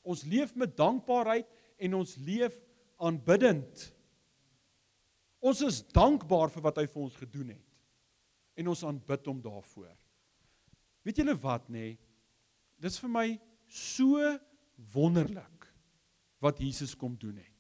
Ons 0.08 0.23
leef 0.23 0.56
met 0.56 0.73
dankbaarheid 0.77 1.49
en 1.77 1.99
ons 1.99 2.15
leef 2.25 2.56
aanbiddend. 2.97 3.89
Ons 5.43 5.62
is 5.67 5.84
dankbaar 5.93 6.49
vir 6.53 6.65
wat 6.65 6.80
hy 6.82 6.88
vir 6.89 7.03
ons 7.03 7.19
gedoen 7.19 7.53
het 7.53 7.63
en 8.58 8.71
ons 8.73 8.84
aanbid 8.89 9.27
hom 9.30 9.41
daarvoor. 9.43 9.91
Weet 11.06 11.21
julle 11.21 11.36
wat 11.43 11.67
nê? 11.69 11.91
Nee? 11.91 11.99
Dis 12.82 12.97
vir 13.01 13.10
my 13.10 13.27
so 13.69 14.21
wonderlik 14.93 15.69
wat 16.41 16.60
Jesus 16.62 16.93
kom 16.97 17.15
doen 17.17 17.38
het. 17.41 17.57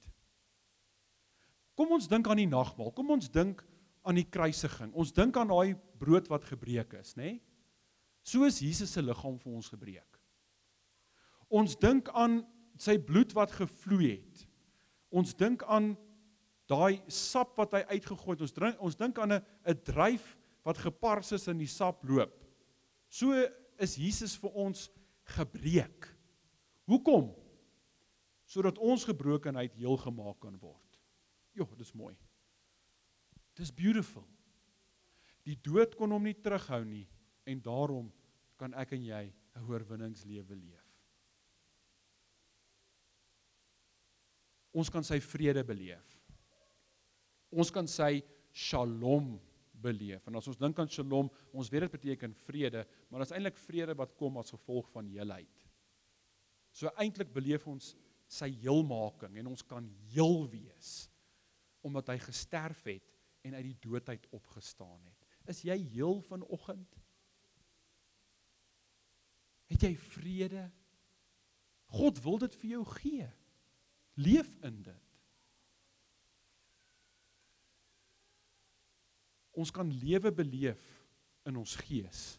Kom 1.77 1.93
ons 1.93 2.09
dink 2.09 2.27
aan 2.27 2.41
die 2.41 2.49
nagmaal. 2.49 2.89
Kom 2.95 3.11
ons 3.13 3.29
dink 3.29 3.61
aan 4.07 4.17
die 4.17 4.25
kruisiging. 4.25 4.93
Ons 4.97 5.13
dink 5.13 5.37
aan 5.37 5.51
daai 5.51 5.75
brood 6.01 6.29
wat 6.31 6.47
gebreek 6.49 6.95
is, 6.97 7.13
nê? 7.19 7.37
Nee? 7.37 7.41
So 8.27 8.43
is 8.43 8.59
Jesus 8.59 8.91
se 8.91 9.01
liggaam 9.03 9.37
vir 9.39 9.53
ons 9.55 9.69
gebreek. 9.71 10.17
Ons 11.47 11.77
dink 11.79 12.09
aan 12.11 12.41
sy 12.81 12.97
bloed 12.99 13.31
wat 13.37 13.53
gevloei 13.55 14.17
het. 14.17 14.41
Ons 15.15 15.31
dink 15.37 15.63
aan 15.63 15.93
daai 16.67 16.99
sap 17.07 17.55
wat 17.55 17.77
hy 17.77 17.85
uitgegooi 17.93 18.35
het. 18.35 18.43
Ons 18.43 18.55
drink 18.57 18.81
ons 18.83 18.99
dink 18.99 19.21
aan 19.23 19.37
'n 19.37 19.45
'n 19.63 19.79
dryf 19.87 20.35
wat 20.65 20.77
gepars 20.77 21.31
is 21.31 21.47
in 21.47 21.57
die 21.57 21.71
sap 21.71 22.03
loop. 22.03 22.43
So 23.07 23.31
is 23.79 23.95
Jesus 23.95 24.35
vir 24.35 24.51
ons 24.51 24.89
gebreek. 25.23 26.09
Hoekom? 26.87 27.31
Sodat 28.45 28.77
ons 28.77 29.05
gebrokenheid 29.05 29.73
heel 29.73 29.97
gemaak 29.97 30.39
kan 30.39 30.59
word. 30.59 30.86
Jo, 31.57 31.65
dis 31.77 31.93
mooi. 31.97 32.13
Dis 33.57 33.73
beautiful. 33.73 34.25
Die 35.47 35.57
dood 35.63 35.95
kon 35.97 36.11
hom 36.13 36.27
nie 36.27 36.35
terughou 36.37 36.83
nie 36.85 37.07
en 37.47 37.61
daarom 37.63 38.11
kan 38.59 38.73
ek 38.77 38.93
en 38.97 39.05
jy 39.05 39.23
'n 39.55 39.65
oorwinningslewe 39.65 40.55
leef. 40.55 40.85
Ons 44.73 44.89
kan 44.89 45.03
sy 45.03 45.19
vrede 45.19 45.63
beleef. 45.63 46.05
Ons 47.49 47.71
kan 47.71 47.87
sy 47.87 48.21
shalom 48.51 49.39
beleef. 49.71 50.27
En 50.27 50.35
as 50.35 50.47
ons 50.47 50.57
dink 50.57 50.77
aan 50.79 50.89
shalom, 50.89 51.29
ons 51.53 51.69
weet 51.69 51.81
dit 51.81 51.91
beteken 51.91 52.33
vrede, 52.33 52.85
maar 53.09 53.19
dit 53.19 53.29
is 53.29 53.35
eintlik 53.37 53.57
vrede 53.57 53.95
wat 53.97 54.15
kom 54.17 54.37
as 54.37 54.51
gevolg 54.51 54.89
van 54.91 55.07
heelheid. 55.07 55.65
So 56.71 56.91
eintlik 56.97 57.33
beleef 57.33 57.67
ons 57.67 57.95
sy 58.27 58.49
heelmaking 58.61 59.37
en 59.37 59.47
ons 59.47 59.63
kan 59.63 59.87
heel 60.11 60.49
wees 60.51 61.09
omdat 61.87 62.11
hy 62.11 62.17
gesterf 62.21 62.83
het 62.89 63.13
en 63.47 63.55
uit 63.55 63.65
die 63.69 63.79
dood 63.87 64.09
uit 64.09 64.27
opgestaan 64.35 65.01
het. 65.07 65.27
Is 65.47 65.63
jy 65.65 65.77
heel 65.95 66.19
vanoggend? 66.27 66.97
Het 69.71 69.87
jy 69.87 69.93
vrede? 69.95 70.67
God 71.97 72.19
wil 72.23 72.39
dit 72.43 72.55
vir 72.59 72.69
jou 72.75 72.85
gee. 72.99 73.27
Leef 74.19 74.49
in 74.67 74.81
dit. 74.83 75.07
ons 79.57 79.73
kan 79.73 79.89
lewe 79.89 80.31
beleef 80.31 80.83
in 81.49 81.57
ons 81.57 81.75
gees. 81.81 82.37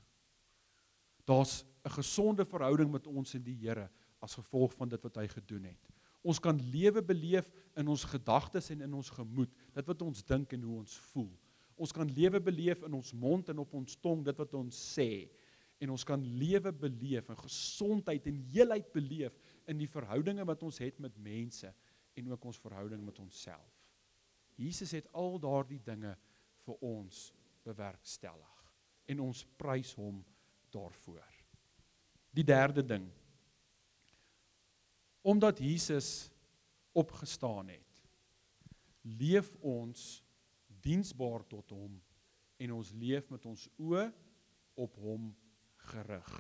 Daar's 1.27 1.65
'n 1.85 1.91
gesonde 1.91 2.45
verhouding 2.45 2.91
met 2.91 3.07
ons 3.07 3.35
en 3.35 3.43
die 3.43 3.59
Here 3.59 3.91
as 4.21 4.35
gevolg 4.35 4.75
van 4.75 4.89
dit 4.89 5.03
wat 5.03 5.17
hy 5.17 5.27
gedoen 5.29 5.65
het. 5.65 5.91
Ons 6.23 6.41
kan 6.43 6.59
lewe 6.73 7.03
beleef 7.05 7.51
in 7.79 7.89
ons 7.89 8.05
gedagtes 8.11 8.71
en 8.75 8.83
in 8.87 8.95
ons 8.99 9.11
gemoed, 9.15 9.53
dit 9.75 9.91
wat 9.91 10.03
ons 10.03 10.25
dink 10.27 10.53
en 10.57 10.65
hoe 10.67 10.79
ons 10.81 10.97
voel. 11.13 11.31
Ons 11.79 11.95
kan 11.95 12.09
lewe 12.11 12.41
beleef 12.43 12.83
in 12.87 12.97
ons 12.99 13.13
mond 13.15 13.49
en 13.53 13.63
op 13.63 13.75
ons 13.79 13.99
tong, 14.03 14.25
dit 14.27 14.41
wat 14.43 14.55
ons 14.59 14.81
sê. 14.97 15.29
En 15.79 15.93
ons 15.95 16.05
kan 16.05 16.23
lewe 16.41 16.73
beleef 16.75 17.29
en 17.31 17.39
gesondheid 17.39 18.27
en 18.27 18.41
heelheid 18.51 18.89
beleef 18.93 19.37
in 19.71 19.79
die 19.79 19.91
verhoudinge 19.91 20.47
wat 20.49 20.65
ons 20.67 20.81
het 20.83 20.99
met 20.99 21.15
mense 21.23 21.71
en 22.19 22.33
ook 22.33 22.49
ons 22.51 22.59
verhouding 22.59 23.05
met 23.07 23.19
onsself. 23.23 23.75
Jesus 24.59 24.91
het 24.97 25.07
al 25.15 25.39
daardie 25.39 25.79
dinge 25.87 26.17
vir 26.67 26.83
ons 26.83 27.29
bewerkstellig 27.63 28.57
en 29.09 29.23
ons 29.23 29.45
prys 29.61 29.95
hom 29.97 30.19
daarvoor. 30.75 31.23
Die 32.35 32.45
derde 32.45 32.83
ding. 32.85 33.07
Omdat 35.29 35.59
Jesus 35.61 36.31
opgestaan 36.97 37.69
het, 37.69 38.03
leef 39.01 39.51
ons 39.61 40.23
diensbaar 40.81 41.45
tot 41.51 41.75
hom 41.77 41.99
en 42.57 42.73
ons 42.73 42.93
leef 42.97 43.29
met 43.29 43.45
ons 43.47 43.67
oë 43.77 44.07
op 44.81 44.97
hom 45.03 45.29
gerig. 45.91 46.33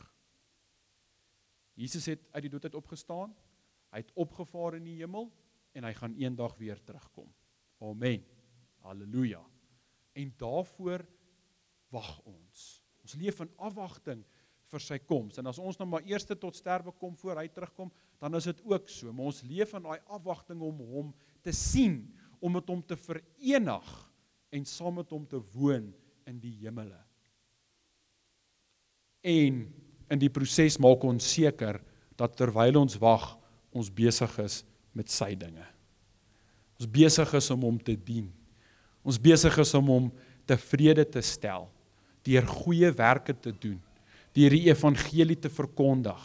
Jesus 1.78 2.08
het 2.08 2.24
uit 2.32 2.46
die 2.46 2.52
dood 2.54 2.64
uit 2.64 2.78
opgestaan. 2.80 3.36
Hy 3.92 4.00
het 4.02 4.16
opgevaar 4.18 4.78
in 4.80 4.88
die 4.88 4.96
hemel 5.02 5.28
en 5.76 5.84
hy 5.84 5.92
gaan 5.94 6.16
eendag 6.18 6.56
weer 6.58 6.80
terugkom. 6.84 7.28
Amen. 7.84 8.24
Halleluja 8.86 9.44
en 10.18 10.32
daarvoor 10.40 11.04
wag 11.94 12.18
ons. 12.26 12.66
Ons 13.04 13.14
leef 13.20 13.40
in 13.44 13.52
afwagting 13.56 14.24
vir 14.68 14.82
sy 14.82 14.98
koms. 15.04 15.38
En 15.38 15.48
as 15.50 15.60
ons 15.62 15.78
nou 15.78 15.86
maar 15.88 16.06
eers 16.08 16.26
tot 16.28 16.56
sterwe 16.56 16.92
kom 16.98 17.14
voor 17.16 17.40
hy 17.40 17.46
terugkom, 17.52 17.92
dan 18.18 18.34
is 18.34 18.48
dit 18.50 18.60
ook 18.66 18.88
so. 18.90 19.12
Maar 19.12 19.30
ons 19.30 19.42
leef 19.46 19.74
in 19.76 19.84
daai 19.86 20.00
afwagting 20.06 20.62
om 20.64 20.80
hom 20.90 21.12
te 21.46 21.54
sien, 21.54 22.00
om 22.38 22.54
met 22.54 22.68
hom 22.70 22.82
te 22.86 22.96
verenig 22.98 23.88
en 24.54 24.66
saam 24.66 24.98
met 25.00 25.10
hom 25.10 25.26
te 25.26 25.40
woon 25.54 25.90
in 26.28 26.40
die 26.42 26.54
hemele. 26.62 26.98
En 29.26 29.64
in 30.08 30.20
die 30.22 30.30
proses 30.32 30.78
maak 30.80 31.02
ons 31.04 31.32
seker 31.34 31.80
dat 32.18 32.36
terwyl 32.38 32.80
ons 32.80 32.96
wag, 33.02 33.32
ons 33.74 33.90
besig 33.92 34.38
is 34.42 34.62
met 34.96 35.10
sy 35.12 35.34
dinge. 35.38 35.66
Ons 36.78 36.90
besig 36.90 37.34
is 37.34 37.50
om 37.54 37.66
hom 37.66 37.78
te 37.82 37.94
dien. 37.98 38.30
Ons 39.02 39.18
besig 39.20 39.54
is 39.60 39.74
om 39.78 39.90
hom 39.92 40.08
tevrede 40.48 41.04
te 41.06 41.22
stel 41.24 41.68
deur 42.28 42.44
goeie 42.44 42.90
werke 42.92 43.32
te 43.32 43.52
doen, 43.54 43.78
deur 44.36 44.52
die 44.52 44.68
evangelie 44.68 45.38
te 45.40 45.48
verkondig, 45.48 46.20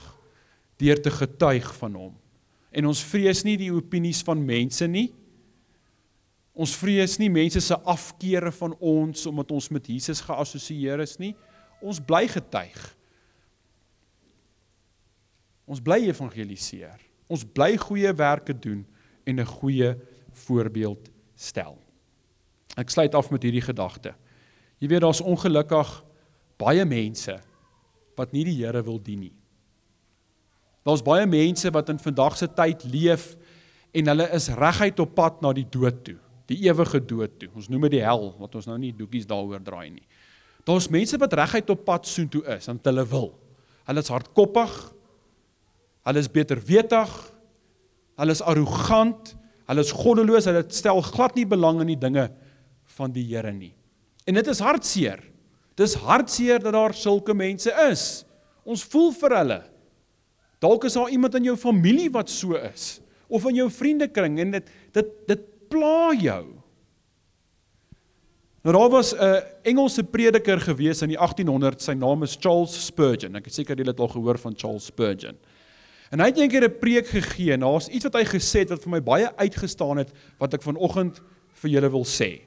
deur 0.81 1.01
te 1.01 1.12
getuig 1.12 1.67
van 1.77 1.95
hom. 1.95 2.13
En 2.73 2.89
ons 2.89 3.03
vrees 3.05 3.43
nie 3.45 3.57
die 3.57 3.71
opinies 3.73 4.23
van 4.25 4.41
mense 4.45 4.88
nie. 4.89 5.12
Ons 6.53 6.73
vrees 6.77 7.17
nie 7.21 7.29
mense 7.33 7.62
se 7.62 7.77
afkeure 7.89 8.51
van 8.53 8.75
ons 8.79 9.25
omdat 9.29 9.53
ons 9.53 9.69
met 9.73 9.88
Jesus 9.89 10.21
geassosieer 10.21 11.01
is 11.05 11.17
nie. 11.21 11.33
Ons 11.81 12.01
bly 12.01 12.25
getuig. 12.29 12.81
Ons 15.69 15.81
bly 15.81 16.03
evangeliseer. 16.09 16.99
Ons 17.31 17.45
bly 17.45 17.73
goeie 17.81 18.12
werke 18.13 18.53
doen 18.53 18.83
en 19.25 19.39
'n 19.39 19.45
goeie 19.45 19.95
voorbeeld 20.45 21.09
stel. 21.36 21.77
Ek 22.77 22.89
sluit 22.89 23.15
af 23.15 23.29
met 23.31 23.43
hierdie 23.43 23.62
gedagte. 23.62 24.13
Jy 24.79 24.88
weet 24.88 25.01
daar's 25.01 25.21
ongelukkig 25.21 26.03
baie 26.57 26.86
mense 26.86 27.39
wat 28.17 28.31
nie 28.31 28.43
die 28.43 28.57
Here 28.63 28.83
wil 28.83 28.99
dien 29.01 29.19
nie. 29.19 29.33
Daar's 30.83 31.03
baie 31.05 31.25
mense 31.29 31.71
wat 31.71 31.89
in 31.93 31.99
vandag 32.01 32.37
se 32.37 32.47
tyd 32.51 32.83
leef 32.91 33.33
en 33.93 34.09
hulle 34.11 34.27
is 34.35 34.49
reguit 34.57 34.99
op 34.99 35.13
pad 35.15 35.41
na 35.43 35.53
die 35.55 35.67
dood 35.69 36.01
toe, 36.03 36.17
die 36.51 36.59
ewige 36.67 36.99
dood 36.99 37.37
toe. 37.39 37.49
Ons 37.55 37.69
noem 37.71 37.87
dit 37.87 37.99
die 37.99 38.03
hel, 38.03 38.31
wat 38.41 38.55
ons 38.59 38.67
nou 38.67 38.77
nie 38.81 38.91
doekies 38.95 39.27
daaroor 39.29 39.63
draai 39.63 39.93
nie. 39.93 40.05
Daar's 40.67 40.89
mense 40.91 41.19
wat 41.19 41.35
reguit 41.39 41.69
op 41.71 41.85
pad 41.87 42.07
soontoe 42.07 42.43
is, 42.55 42.67
want 42.71 42.87
hulle 42.87 43.05
wil. 43.11 43.31
Hulle 43.87 44.03
is 44.03 44.11
hardkoppig. 44.11 44.73
Hulle 46.07 46.23
is 46.23 46.31
beterwetig. 46.31 47.11
Hulle 48.19 48.35
is 48.35 48.43
arrogant. 48.43 49.33
Hulle 49.67 49.83
is 49.83 49.91
goddeloos. 49.95 50.47
Hulle 50.47 50.63
stel 50.71 51.03
glad 51.03 51.36
nie 51.39 51.47
belang 51.47 51.81
in 51.84 51.91
die 51.93 51.99
dinge 51.99 52.29
van 52.97 53.11
die 53.15 53.25
Here 53.27 53.51
nie. 53.55 53.73
En 54.27 54.39
dit 54.39 54.47
is 54.47 54.61
hartseer. 54.63 55.19
Dis 55.79 55.97
hartseer 55.99 56.63
dat 56.63 56.75
daar 56.75 56.95
sulke 56.95 57.36
mense 57.36 57.71
is. 57.89 58.23
Ons 58.63 58.86
voel 58.88 59.11
vir 59.19 59.38
hulle. 59.41 59.59
Dalk 60.64 60.88
is 60.88 60.95
daar 60.95 61.11
iemand 61.11 61.36
in 61.36 61.51
jou 61.51 61.57
familie 61.59 62.09
wat 62.14 62.32
so 62.32 62.55
is 62.55 63.01
of 63.28 63.45
in 63.49 63.57
jou 63.57 63.70
vriendekring 63.72 64.39
en 64.39 64.51
dit 64.59 64.76
dit 64.95 65.16
dit 65.28 65.47
pla 65.74 66.14
jou. 66.16 66.43
Nou 68.64 68.76
daar 68.78 68.89
was 68.89 69.14
'n 69.14 69.43
Engelse 69.64 70.03
prediker 70.03 70.59
gewees 70.59 71.01
in 71.01 71.09
die 71.09 71.20
1800, 71.20 71.82
sy 71.82 71.93
naam 71.93 72.24
is 72.24 72.38
Charles 72.39 72.86
Spurgeon. 72.86 73.36
Ek 73.36 73.47
is 73.47 73.55
seker 73.55 73.76
julle 73.76 73.91
het 73.91 73.99
al 73.99 74.07
gehoor 74.07 74.38
van 74.38 74.53
Charles 74.55 74.86
Spurgeon. 74.86 75.36
En 76.11 76.20
hy 76.20 76.26
het 76.26 76.38
eendag 76.38 76.70
'n 76.70 76.80
preek 76.80 77.07
gegee 77.07 77.53
en 77.53 77.59
daar's 77.59 77.88
iets 77.88 78.03
wat 78.03 78.14
hy 78.14 78.24
gesê 78.24 78.59
het 78.59 78.70
wat 78.70 78.84
vir 78.84 78.91
my 78.91 79.01
baie 79.01 79.36
uitgestaan 79.36 79.97
het 79.97 80.11
wat 80.38 80.53
ek 80.53 80.61
vanoggend 80.61 81.22
vir 81.53 81.72
julle 81.72 81.89
wil 81.89 82.05
sê. 82.05 82.41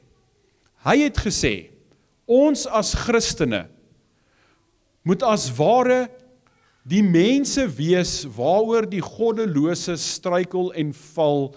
Hy 0.85 0.97
het 1.03 1.19
gesê 1.19 1.71
ons 2.27 2.67
as 2.67 2.95
Christene 2.95 3.69
moet 5.03 5.23
as 5.23 5.51
ware 5.57 6.09
die 6.87 7.03
mense 7.03 7.65
wees 7.77 8.21
waaroor 8.37 8.87
die 8.87 9.03
goddelose 9.03 9.97
struikel 9.99 10.71
en 10.79 10.93
val 10.95 11.49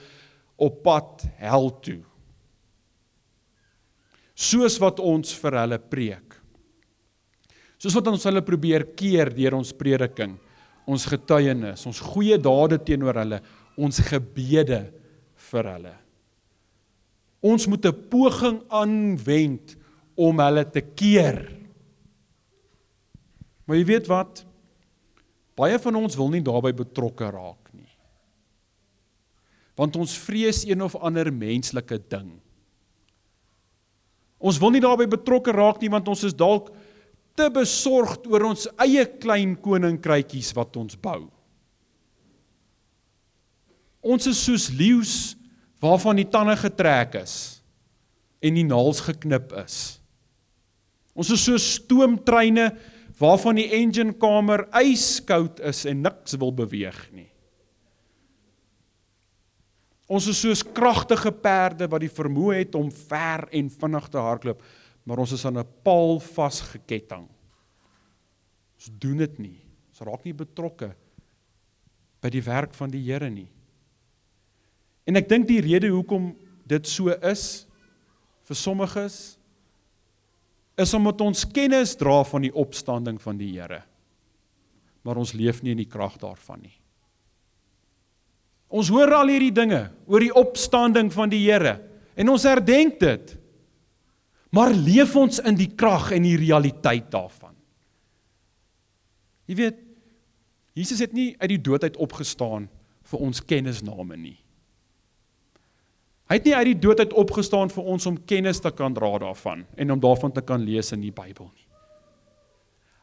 op 0.59 0.81
pad 0.83 1.25
hel 1.37 1.69
toe. 1.85 2.01
Soos 4.39 4.79
wat 4.81 5.01
ons 5.03 5.35
vir 5.37 5.57
hulle 5.61 5.79
preek. 5.91 6.35
Soos 7.79 7.95
wat 7.95 8.09
ons 8.11 8.25
hulle 8.27 8.41
probeer 8.43 8.87
keer 8.97 9.31
deur 9.35 9.59
ons 9.59 9.71
prediking, 9.75 10.33
ons 10.89 11.05
getuienis, 11.07 11.85
ons 11.87 12.01
goeie 12.11 12.39
dade 12.41 12.79
teenoor 12.83 13.21
hulle, 13.21 13.39
ons 13.79 14.01
gebede 14.09 14.81
vir 15.51 15.71
hulle. 15.75 15.95
Ons 17.39 17.67
moet 17.67 17.85
'n 17.85 17.95
poging 18.11 18.59
aanwend 18.67 19.77
om 20.17 20.39
hulle 20.39 20.65
te 20.65 20.81
keer. 20.81 21.47
Maar 23.65 23.77
jy 23.77 23.85
weet 23.85 24.07
wat? 24.07 24.48
Baie 25.59 25.79
van 25.83 25.97
ons 25.99 26.15
wil 26.15 26.29
nie 26.31 26.43
daarbey 26.45 26.71
betrokke 26.75 27.27
raak 27.35 27.71
nie. 27.75 27.89
Want 29.79 29.97
ons 29.99 30.15
vrees 30.19 30.63
een 30.67 30.79
of 30.83 30.95
ander 30.95 31.31
menslike 31.31 31.99
ding. 32.11 32.31
Ons 34.39 34.59
wil 34.59 34.71
nie 34.71 34.83
daarbey 34.83 35.07
betrokke 35.11 35.51
raak 35.55 35.81
nie 35.83 35.91
want 35.91 36.07
ons 36.11 36.23
is 36.27 36.35
dalk 36.35 36.71
te 37.39 37.47
besorgd 37.51 38.27
oor 38.31 38.49
ons 38.51 38.67
eie 38.83 39.03
klein 39.19 39.55
koninkrytjies 39.59 40.53
wat 40.55 40.79
ons 40.79 40.95
bou. 40.99 41.27
Ons 43.99 44.29
is 44.31 44.39
soos 44.39 44.69
leeu's 44.71 45.15
waarvan 45.83 46.19
die 46.19 46.27
tande 46.27 46.55
getrek 46.59 47.19
is 47.19 47.35
en 48.39 48.55
die 48.55 48.67
naels 48.67 49.01
geknip 49.03 49.51
is. 49.59 49.99
Ons 51.19 51.33
is 51.35 51.43
so 51.43 51.59
stoomtreine 51.59 52.69
waarvan 53.19 53.59
die 53.59 53.67
engine 53.75 54.15
kamer 54.15 54.65
yskoud 54.79 55.59
is 55.67 55.83
en 55.89 56.05
niks 56.05 56.37
wil 56.39 56.53
beweeg 56.55 56.99
nie. 57.11 57.27
Ons 60.09 60.29
is 60.31 60.39
soos 60.41 60.63
kragtige 60.65 61.29
perde 61.31 61.85
wat 61.91 62.01
die 62.01 62.09
vermoë 62.09 62.63
het 62.63 62.77
om 62.79 62.89
ver 62.89 63.45
en 63.53 63.69
vinnig 63.69 64.07
te 64.09 64.17
hardloop, 64.17 64.63
maar 65.05 65.21
ons 65.21 65.35
is 65.35 65.45
aan 65.45 65.59
'n 65.59 65.67
paal 65.83 66.19
vasgeketting. 66.19 67.27
Ons 68.75 68.89
doen 68.99 69.17
dit 69.17 69.39
nie. 69.39 69.59
Ons 69.89 69.99
raak 69.99 70.23
nie 70.23 70.33
betrokke 70.33 70.95
by 72.21 72.29
die 72.29 72.41
werk 72.41 72.73
van 72.73 72.89
die 72.89 73.03
Here 73.03 73.29
nie. 73.29 73.49
En 75.05 75.15
ek 75.15 75.29
dink 75.29 75.47
die 75.47 75.61
rede 75.61 75.87
hoekom 75.87 76.35
dit 76.65 76.87
so 76.87 77.09
is 77.09 77.65
vir 78.43 78.55
sommiges 78.55 79.38
is 80.79 80.93
omdat 80.95 81.21
ons 81.21 81.45
kennis 81.51 81.95
dra 81.99 82.21
van 82.27 82.45
die 82.45 82.53
opstanding 82.55 83.19
van 83.21 83.39
die 83.39 83.51
Here. 83.55 83.81
Maar 85.03 85.19
ons 85.21 85.33
leef 85.35 85.61
nie 85.63 85.73
in 85.75 85.83
die 85.83 85.89
krag 85.89 86.17
daarvan 86.21 86.63
nie. 86.63 86.75
Ons 88.69 88.91
hoor 88.93 89.11
al 89.17 89.31
hierdie 89.31 89.53
dinge 89.55 89.87
oor 90.05 90.21
die 90.21 90.33
opstanding 90.35 91.09
van 91.13 91.31
die 91.31 91.41
Here 91.45 91.79
en 92.19 92.31
ons 92.31 92.45
herdenk 92.47 92.99
dit. 93.01 93.35
Maar 94.55 94.73
leef 94.73 95.13
ons 95.17 95.41
in 95.45 95.57
die 95.57 95.69
krag 95.77 96.11
en 96.15 96.25
die 96.25 96.37
realiteit 96.39 97.09
daarvan? 97.13 97.53
Jy 99.49 99.57
weet, 99.57 99.79
Jesus 100.77 101.01
het 101.01 101.13
nie 101.13 101.33
uit 101.39 101.49
die 101.53 101.61
dood 101.61 101.85
uit 101.85 101.97
opgestaan 102.01 102.67
vir 103.09 103.25
ons 103.25 103.41
kennisname 103.45 104.17
nie. 104.17 104.37
Hy 106.29 106.37
het 106.37 106.45
nie 106.45 106.53
uit 106.53 106.67
die 106.69 106.81
dood 106.83 106.99
uit 107.01 107.13
opgestaan 107.17 107.71
vir 107.73 107.87
ons 107.89 108.05
om 108.05 108.19
kennis 108.29 108.61
te 108.61 108.69
kan 108.69 108.93
dra 108.93 109.15
daarvan 109.17 109.63
en 109.81 109.95
om 109.95 110.01
daarvan 110.01 110.33
te 110.35 110.43
kan 110.45 110.61
lees 110.61 110.93
in 110.93 111.01
die 111.01 111.13
Bybel 111.13 111.49
nie. 111.49 111.65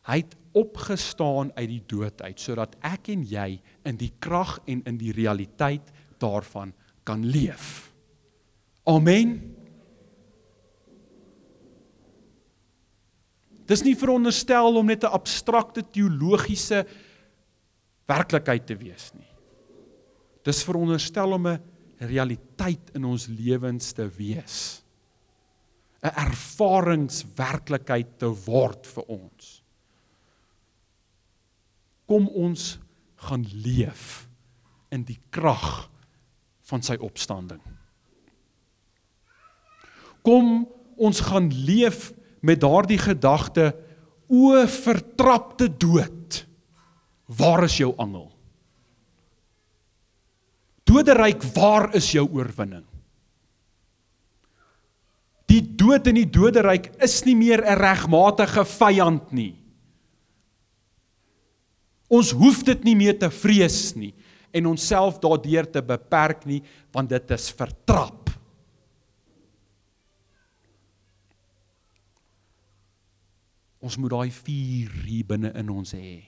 Hy 0.07 0.20
het 0.20 0.37
opgestaan 0.55 1.51
uit 1.57 1.68
die 1.72 1.83
dood 1.91 2.22
uit 2.22 2.39
sodat 2.39 2.77
ek 2.87 3.11
en 3.11 3.24
jy 3.27 3.59
in 3.91 3.99
die 3.99 4.12
krag 4.22 4.61
en 4.70 4.85
in 4.87 5.01
die 5.01 5.11
realiteit 5.16 5.91
daarvan 6.22 6.70
kan 7.07 7.27
leef. 7.27 7.91
Amen. 8.87 9.35
Dis 13.66 13.83
nie 13.83 13.97
veronderstel 13.99 14.79
om 14.79 14.87
net 14.87 15.03
'n 15.03 15.11
abstrakte 15.11 15.83
teologiese 15.83 16.87
werklikheid 18.07 18.66
te 18.66 18.77
wees 18.77 19.11
nie. 19.18 19.27
Dis 20.45 20.62
veronderstel 20.62 21.33
om 21.33 21.47
'n 21.47 21.76
realiteit 21.99 22.91
in 22.95 23.05
ons 23.05 23.27
lewens 23.27 23.93
te 23.93 24.09
wees. 24.17 24.83
'n 26.03 26.13
ervaringswerklikheid 26.13 28.19
te 28.19 28.29
word 28.47 28.87
vir 28.87 29.05
ons 29.09 29.67
kom 32.07 32.29
ons 32.31 32.77
gaan 33.29 33.45
leef 33.51 34.27
in 34.95 35.03
die 35.07 35.19
krag 35.35 35.89
van 36.71 36.85
sy 36.87 36.97
opstanding. 37.03 37.61
Kom 40.27 40.67
ons 40.97 41.21
gaan 41.29 41.51
leef 41.51 42.11
met 42.47 42.63
daardie 42.63 42.99
gedagte 42.99 43.73
o 44.27 44.55
vertrapte 44.71 45.69
dood. 45.71 46.43
Waar 47.27 47.67
is 47.67 47.79
jou 47.79 47.93
angel? 48.03 48.31
Doderyk, 50.97 51.43
waar 51.53 51.91
is 51.97 52.09
jou 52.15 52.25
oorwinning? 52.33 52.85
Die 55.47 55.61
dood 55.79 56.09
in 56.11 56.17
die 56.19 56.29
doderyk 56.31 56.89
is 57.05 57.21
nie 57.27 57.37
meer 57.37 57.63
'n 57.63 57.79
regmatige 57.79 58.65
vyand 58.65 59.33
nie. 59.33 59.55
Ons 62.09 62.31
hoef 62.31 62.63
dit 62.65 62.85
nie 62.85 62.95
meer 62.95 63.19
te 63.19 63.31
vrees 63.31 63.95
nie 63.97 64.15
en 64.53 64.67
onsself 64.67 65.19
daardeur 65.21 65.71
te 65.71 65.83
beperk 65.83 66.47
nie 66.47 66.63
want 66.93 67.11
dit 67.11 67.31
is 67.31 67.51
vertrap. 67.51 68.31
Ons 73.81 73.97
moet 73.97 74.11
daai 74.11 74.31
vuur 74.31 74.91
hier 75.05 75.25
binne 75.25 75.53
in 75.55 75.71
ons 75.71 75.93
hê. 75.93 76.25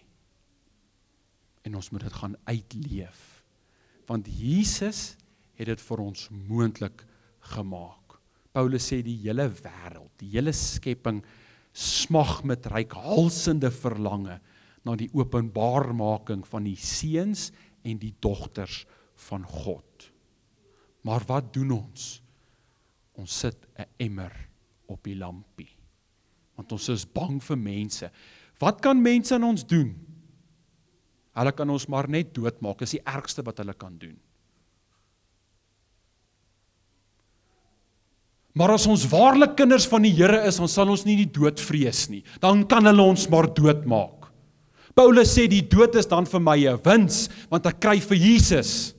En 1.64 1.74
ons 1.74 1.90
moet 1.90 2.02
dit 2.02 2.12
gaan 2.12 2.36
uitleef. 2.44 3.37
Want 4.08 4.28
Jesus 4.32 5.16
het 5.58 5.68
dit 5.68 5.82
vir 5.84 6.02
ons 6.02 6.28
moontlik 6.32 7.04
gemaak. 7.52 8.16
Paulus 8.56 8.88
sê 8.90 9.02
die 9.04 9.18
hele 9.22 9.48
wêreld, 9.52 10.12
die 10.18 10.32
hele 10.32 10.54
skepping 10.56 11.20
smag 11.76 12.40
met 12.48 12.66
reikhalsende 12.72 13.70
verlange 13.70 14.38
na 14.86 14.94
die 14.98 15.10
openbarmaking 15.14 16.46
van 16.48 16.66
die 16.66 16.78
seuns 16.80 17.50
en 17.86 18.00
die 18.00 18.14
dogters 18.24 18.84
van 19.28 19.44
God. 19.44 20.08
Maar 21.06 21.26
wat 21.28 21.52
doen 21.54 21.76
ons? 21.76 22.22
Ons 23.18 23.38
sit 23.44 23.66
'n 23.76 23.86
emmer 23.98 24.32
op 24.86 25.02
die 25.04 25.16
lampie. 25.16 25.70
Want 26.56 26.72
ons 26.72 26.88
is 26.88 27.04
bang 27.04 27.42
vir 27.42 27.58
mense. 27.58 28.10
Wat 28.58 28.80
kan 28.80 29.02
mense 29.02 29.34
aan 29.34 29.44
ons 29.44 29.66
doen? 29.66 29.94
Hulle 31.38 31.54
kan 31.54 31.70
ons 31.70 31.86
maar 31.86 32.08
net 32.10 32.32
doodmaak. 32.34 32.82
Dis 32.82 32.96
die 32.96 33.04
ergste 33.06 33.44
wat 33.46 33.62
hulle 33.62 33.76
kan 33.78 33.94
doen. 34.00 34.16
Maar 38.58 38.74
as 38.74 38.88
ons 38.90 39.04
waarlik 39.06 39.54
kinders 39.60 39.86
van 39.86 40.02
die 40.02 40.14
Here 40.16 40.40
is, 40.48 40.58
dan 40.58 40.70
sal 40.70 40.90
ons 40.90 41.04
nie 41.06 41.14
die 41.20 41.30
dood 41.30 41.60
vrees 41.62 42.08
nie. 42.10 42.24
Dan 42.42 42.64
kan 42.66 42.88
hulle 42.90 43.04
ons 43.04 43.28
maar 43.30 43.46
doodmaak. 43.54 44.26
Paulus 44.98 45.30
sê 45.30 45.44
die 45.46 45.62
dood 45.62 45.94
is 46.00 46.08
dan 46.10 46.26
vir 46.26 46.42
my 46.42 46.58
'n 46.66 46.80
wins 46.82 47.28
want 47.48 47.66
ek 47.66 47.78
kry 47.78 48.00
vir 48.00 48.18
Jesus. 48.18 48.94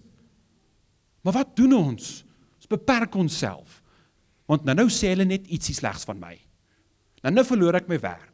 Maar 1.24 1.34
wat 1.34 1.56
doen 1.56 1.74
ons? 1.74 2.24
Ons 2.56 2.68
beperk 2.70 3.16
onsself. 3.16 3.82
Want 4.48 4.64
nou 4.64 4.76
nou 4.76 4.88
sê 4.88 5.12
hulle 5.12 5.26
net 5.26 5.48
ietsie 5.48 5.76
slegs 5.76 6.06
van 6.06 6.20
my. 6.20 6.40
Nou 7.24 7.34
nou 7.34 7.44
verloor 7.44 7.76
ek 7.76 7.90
my 7.90 8.00
werk. 8.00 8.29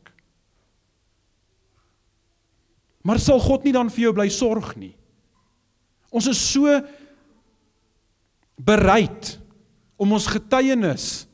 Maar 3.05 3.21
sal 3.21 3.39
God 3.43 3.65
nie 3.65 3.73
dan 3.75 3.91
vir 3.93 4.07
jou 4.07 4.13
bly 4.17 4.27
sorg 4.33 4.73
nie? 4.81 4.95
Ons 6.09 6.29
is 6.31 6.39
so 6.41 6.71
bereid 8.55 9.35
om 9.99 10.15
ons 10.15 10.29
getuienis 10.31 11.25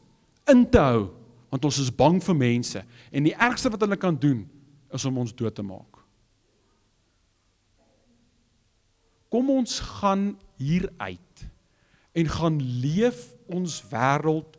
in 0.52 0.66
te 0.70 0.82
hou 0.82 1.10
want 1.52 1.66
ons 1.68 1.82
is 1.84 1.92
bang 1.92 2.18
vir 2.24 2.38
mense 2.38 2.82
en 3.12 3.28
die 3.28 3.36
ergste 3.36 3.72
wat 3.72 3.82
hulle 3.84 4.00
kan 4.00 4.16
doen 4.16 4.46
is 4.96 5.06
om 5.08 5.20
ons 5.24 5.34
dood 5.36 5.56
te 5.56 5.66
maak. 5.66 6.00
Kom 9.32 9.52
ons 9.54 9.78
gaan 10.00 10.32
hier 10.60 10.90
uit 11.00 11.46
en 12.20 12.32
gaan 12.36 12.58
leef 12.84 13.30
ons 13.52 13.78
wêreld 13.92 14.58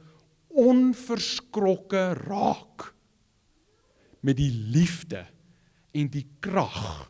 onverskrokke 0.53 2.05
raak 2.23 2.89
met 4.25 4.37
die 4.39 4.53
liefde 4.53 5.25
en 5.93 6.09
die 6.13 6.25
krag 6.41 7.09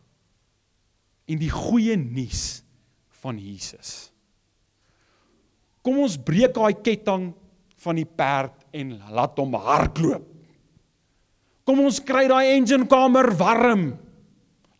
en 1.30 1.38
die 1.38 1.50
goeie 1.52 1.94
nuus 1.96 2.62
van 3.22 3.38
Jesus. 3.38 4.10
Kom 5.82 6.02
ons 6.02 6.18
breek 6.18 6.54
daai 6.54 6.74
ketting 6.82 7.30
van 7.82 7.98
die 7.98 8.06
perd 8.06 8.54
en 8.74 8.94
laat 9.14 9.38
hom 9.38 9.56
hardloop. 9.58 10.26
Kom 11.66 11.82
ons 11.84 12.00
kry 12.02 12.26
daai 12.30 12.54
engine 12.56 12.88
kamer 12.90 13.30
warm. 13.38 13.92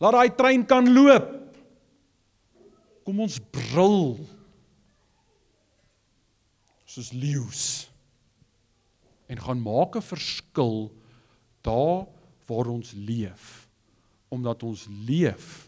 Laat 0.03 0.17
daai 0.17 0.35
trein 0.35 0.65
kan 0.67 0.87
loop. 0.91 1.31
Kom 3.07 3.19
ons 3.23 3.39
brul. 3.51 4.15
Soos 6.87 7.11
leeu's. 7.15 7.65
En 9.31 9.39
gaan 9.39 9.63
maak 9.63 9.95
'n 9.95 10.03
verskil 10.03 10.91
daar 11.63 12.07
waar 12.47 12.67
ons 12.67 12.91
leef 12.91 13.62
omdat 14.33 14.63
ons 14.65 14.87
leef 15.05 15.67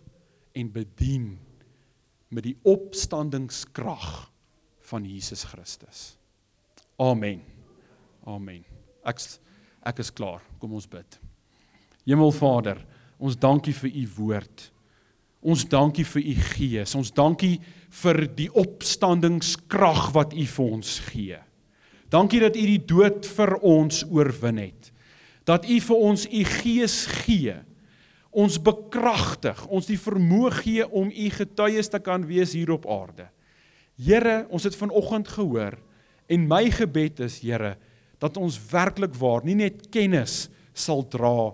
en 0.57 0.72
bedien 0.74 1.36
met 2.34 2.47
die 2.47 2.55
opstandingskrag 2.66 4.07
van 4.89 5.05
Jesus 5.05 5.45
Christus. 5.47 6.16
Amen. 7.01 7.43
Amen. 8.26 8.63
Ek 9.05 9.22
ek 9.86 10.01
is 10.01 10.09
klaar. 10.09 10.41
Kom 10.57 10.74
ons 10.74 10.88
bid. 10.89 11.20
Hemelvader, 12.05 12.80
ons 13.22 13.38
dankie 13.38 13.74
vir 13.78 13.91
u 14.01 14.05
woord. 14.18 14.70
Ons 15.45 15.66
dankie 15.70 16.05
vir 16.09 16.24
u 16.26 16.34
gees. 16.55 16.95
Ons 16.97 17.11
dankie 17.13 17.59
vir 18.01 18.24
die 18.34 18.49
opstandingskrag 18.49 20.09
wat 20.16 20.34
u 20.34 20.45
vir 20.55 20.74
ons 20.80 20.97
gee. 21.11 21.38
Dankie 22.09 22.41
dat 22.41 22.57
u 22.57 22.66
die 22.66 22.82
dood 22.82 23.28
vir 23.30 23.55
ons 23.61 24.01
oorwin 24.09 24.63
het. 24.63 24.89
Dat 25.45 25.70
u 25.70 25.78
vir 25.86 26.05
ons 26.09 26.26
u 26.26 26.41
gees 26.57 27.03
gee 27.26 27.59
ons 28.36 28.58
bekragtig, 28.60 29.62
ons 29.72 29.88
die 29.88 30.00
vermoë 30.00 30.52
gee 30.60 30.86
om 30.92 31.08
u 31.08 31.28
getuies 31.32 31.90
te 31.92 32.02
kan 32.04 32.26
wees 32.28 32.54
hier 32.58 32.74
op 32.76 32.88
aarde. 32.92 33.30
Here, 33.96 34.44
ons 34.52 34.66
het 34.68 34.76
vanoggend 34.76 35.30
gehoor 35.32 35.78
en 36.28 36.48
my 36.50 36.66
gebed 36.74 37.22
is 37.24 37.40
Here 37.44 37.76
dat 38.20 38.38
ons 38.42 38.58
werklik 38.72 39.16
waar 39.20 39.46
nie 39.46 39.56
net 39.60 39.86
kennis 39.94 40.50
sal 40.76 41.06
dra 41.08 41.54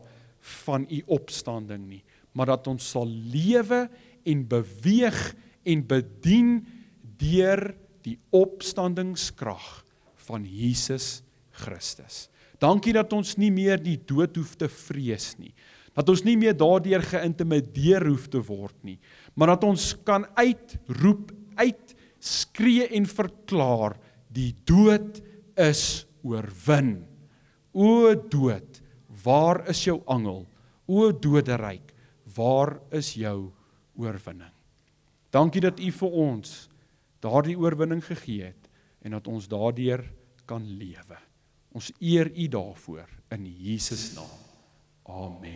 van 0.66 0.88
u 0.90 1.02
opstanding 1.14 1.84
nie, 1.86 2.02
maar 2.34 2.50
dat 2.56 2.70
ons 2.72 2.86
sal 2.96 3.06
lewe 3.06 3.84
en 4.26 4.44
beweeg 4.50 5.20
en 5.68 5.84
bedien 5.86 6.56
deur 7.22 7.68
die 8.02 8.18
opstandingskrag 8.34 9.68
van 10.26 10.46
Jesus 10.50 11.20
Christus. 11.62 12.26
Dankie 12.62 12.94
dat 12.94 13.14
ons 13.14 13.36
nie 13.42 13.52
meer 13.54 13.78
die 13.82 14.00
dood 14.10 14.38
hoef 14.38 14.56
te 14.58 14.70
vrees 14.70 15.36
nie 15.38 15.54
dat 15.98 16.10
ons 16.12 16.24
nie 16.24 16.38
meer 16.40 16.56
daardeur 16.58 17.04
geïntimideer 17.04 18.06
hoef 18.08 18.30
te 18.32 18.42
word 18.48 18.78
nie, 18.88 18.98
maar 19.36 19.54
dat 19.56 19.66
ons 19.68 19.92
kan 20.08 20.26
uitroep, 20.40 21.32
uitskree 21.60 22.88
en 22.96 23.08
verklaar 23.10 23.98
die 24.32 24.54
dood 24.68 25.20
is 25.60 26.06
oorwin. 26.24 27.02
O 27.72 28.14
dood, 28.16 28.80
waar 29.24 29.64
is 29.72 29.84
jou 29.86 30.00
angel? 30.12 30.46
O 30.88 31.12
doderyk, 31.12 31.94
waar 32.36 32.78
is 32.96 33.14
jou 33.20 33.52
oorwinning? 34.00 34.54
Dankie 35.32 35.64
dat 35.64 35.80
U 35.80 35.92
vir 35.96 36.18
ons 36.26 36.56
daardie 37.24 37.56
oorwinning 37.60 38.02
gegee 38.04 38.52
het 38.52 38.72
en 39.06 39.16
dat 39.16 39.28
ons 39.32 39.48
daardeur 39.52 40.04
kan 40.50 40.66
lewe. 40.66 41.20
Ons 41.72 41.92
eer 42.04 42.32
U 42.36 42.48
daarvoor 42.52 43.08
in 43.32 43.48
Jesus 43.48 44.12
naam. 44.18 44.40
Amen. 45.12 45.52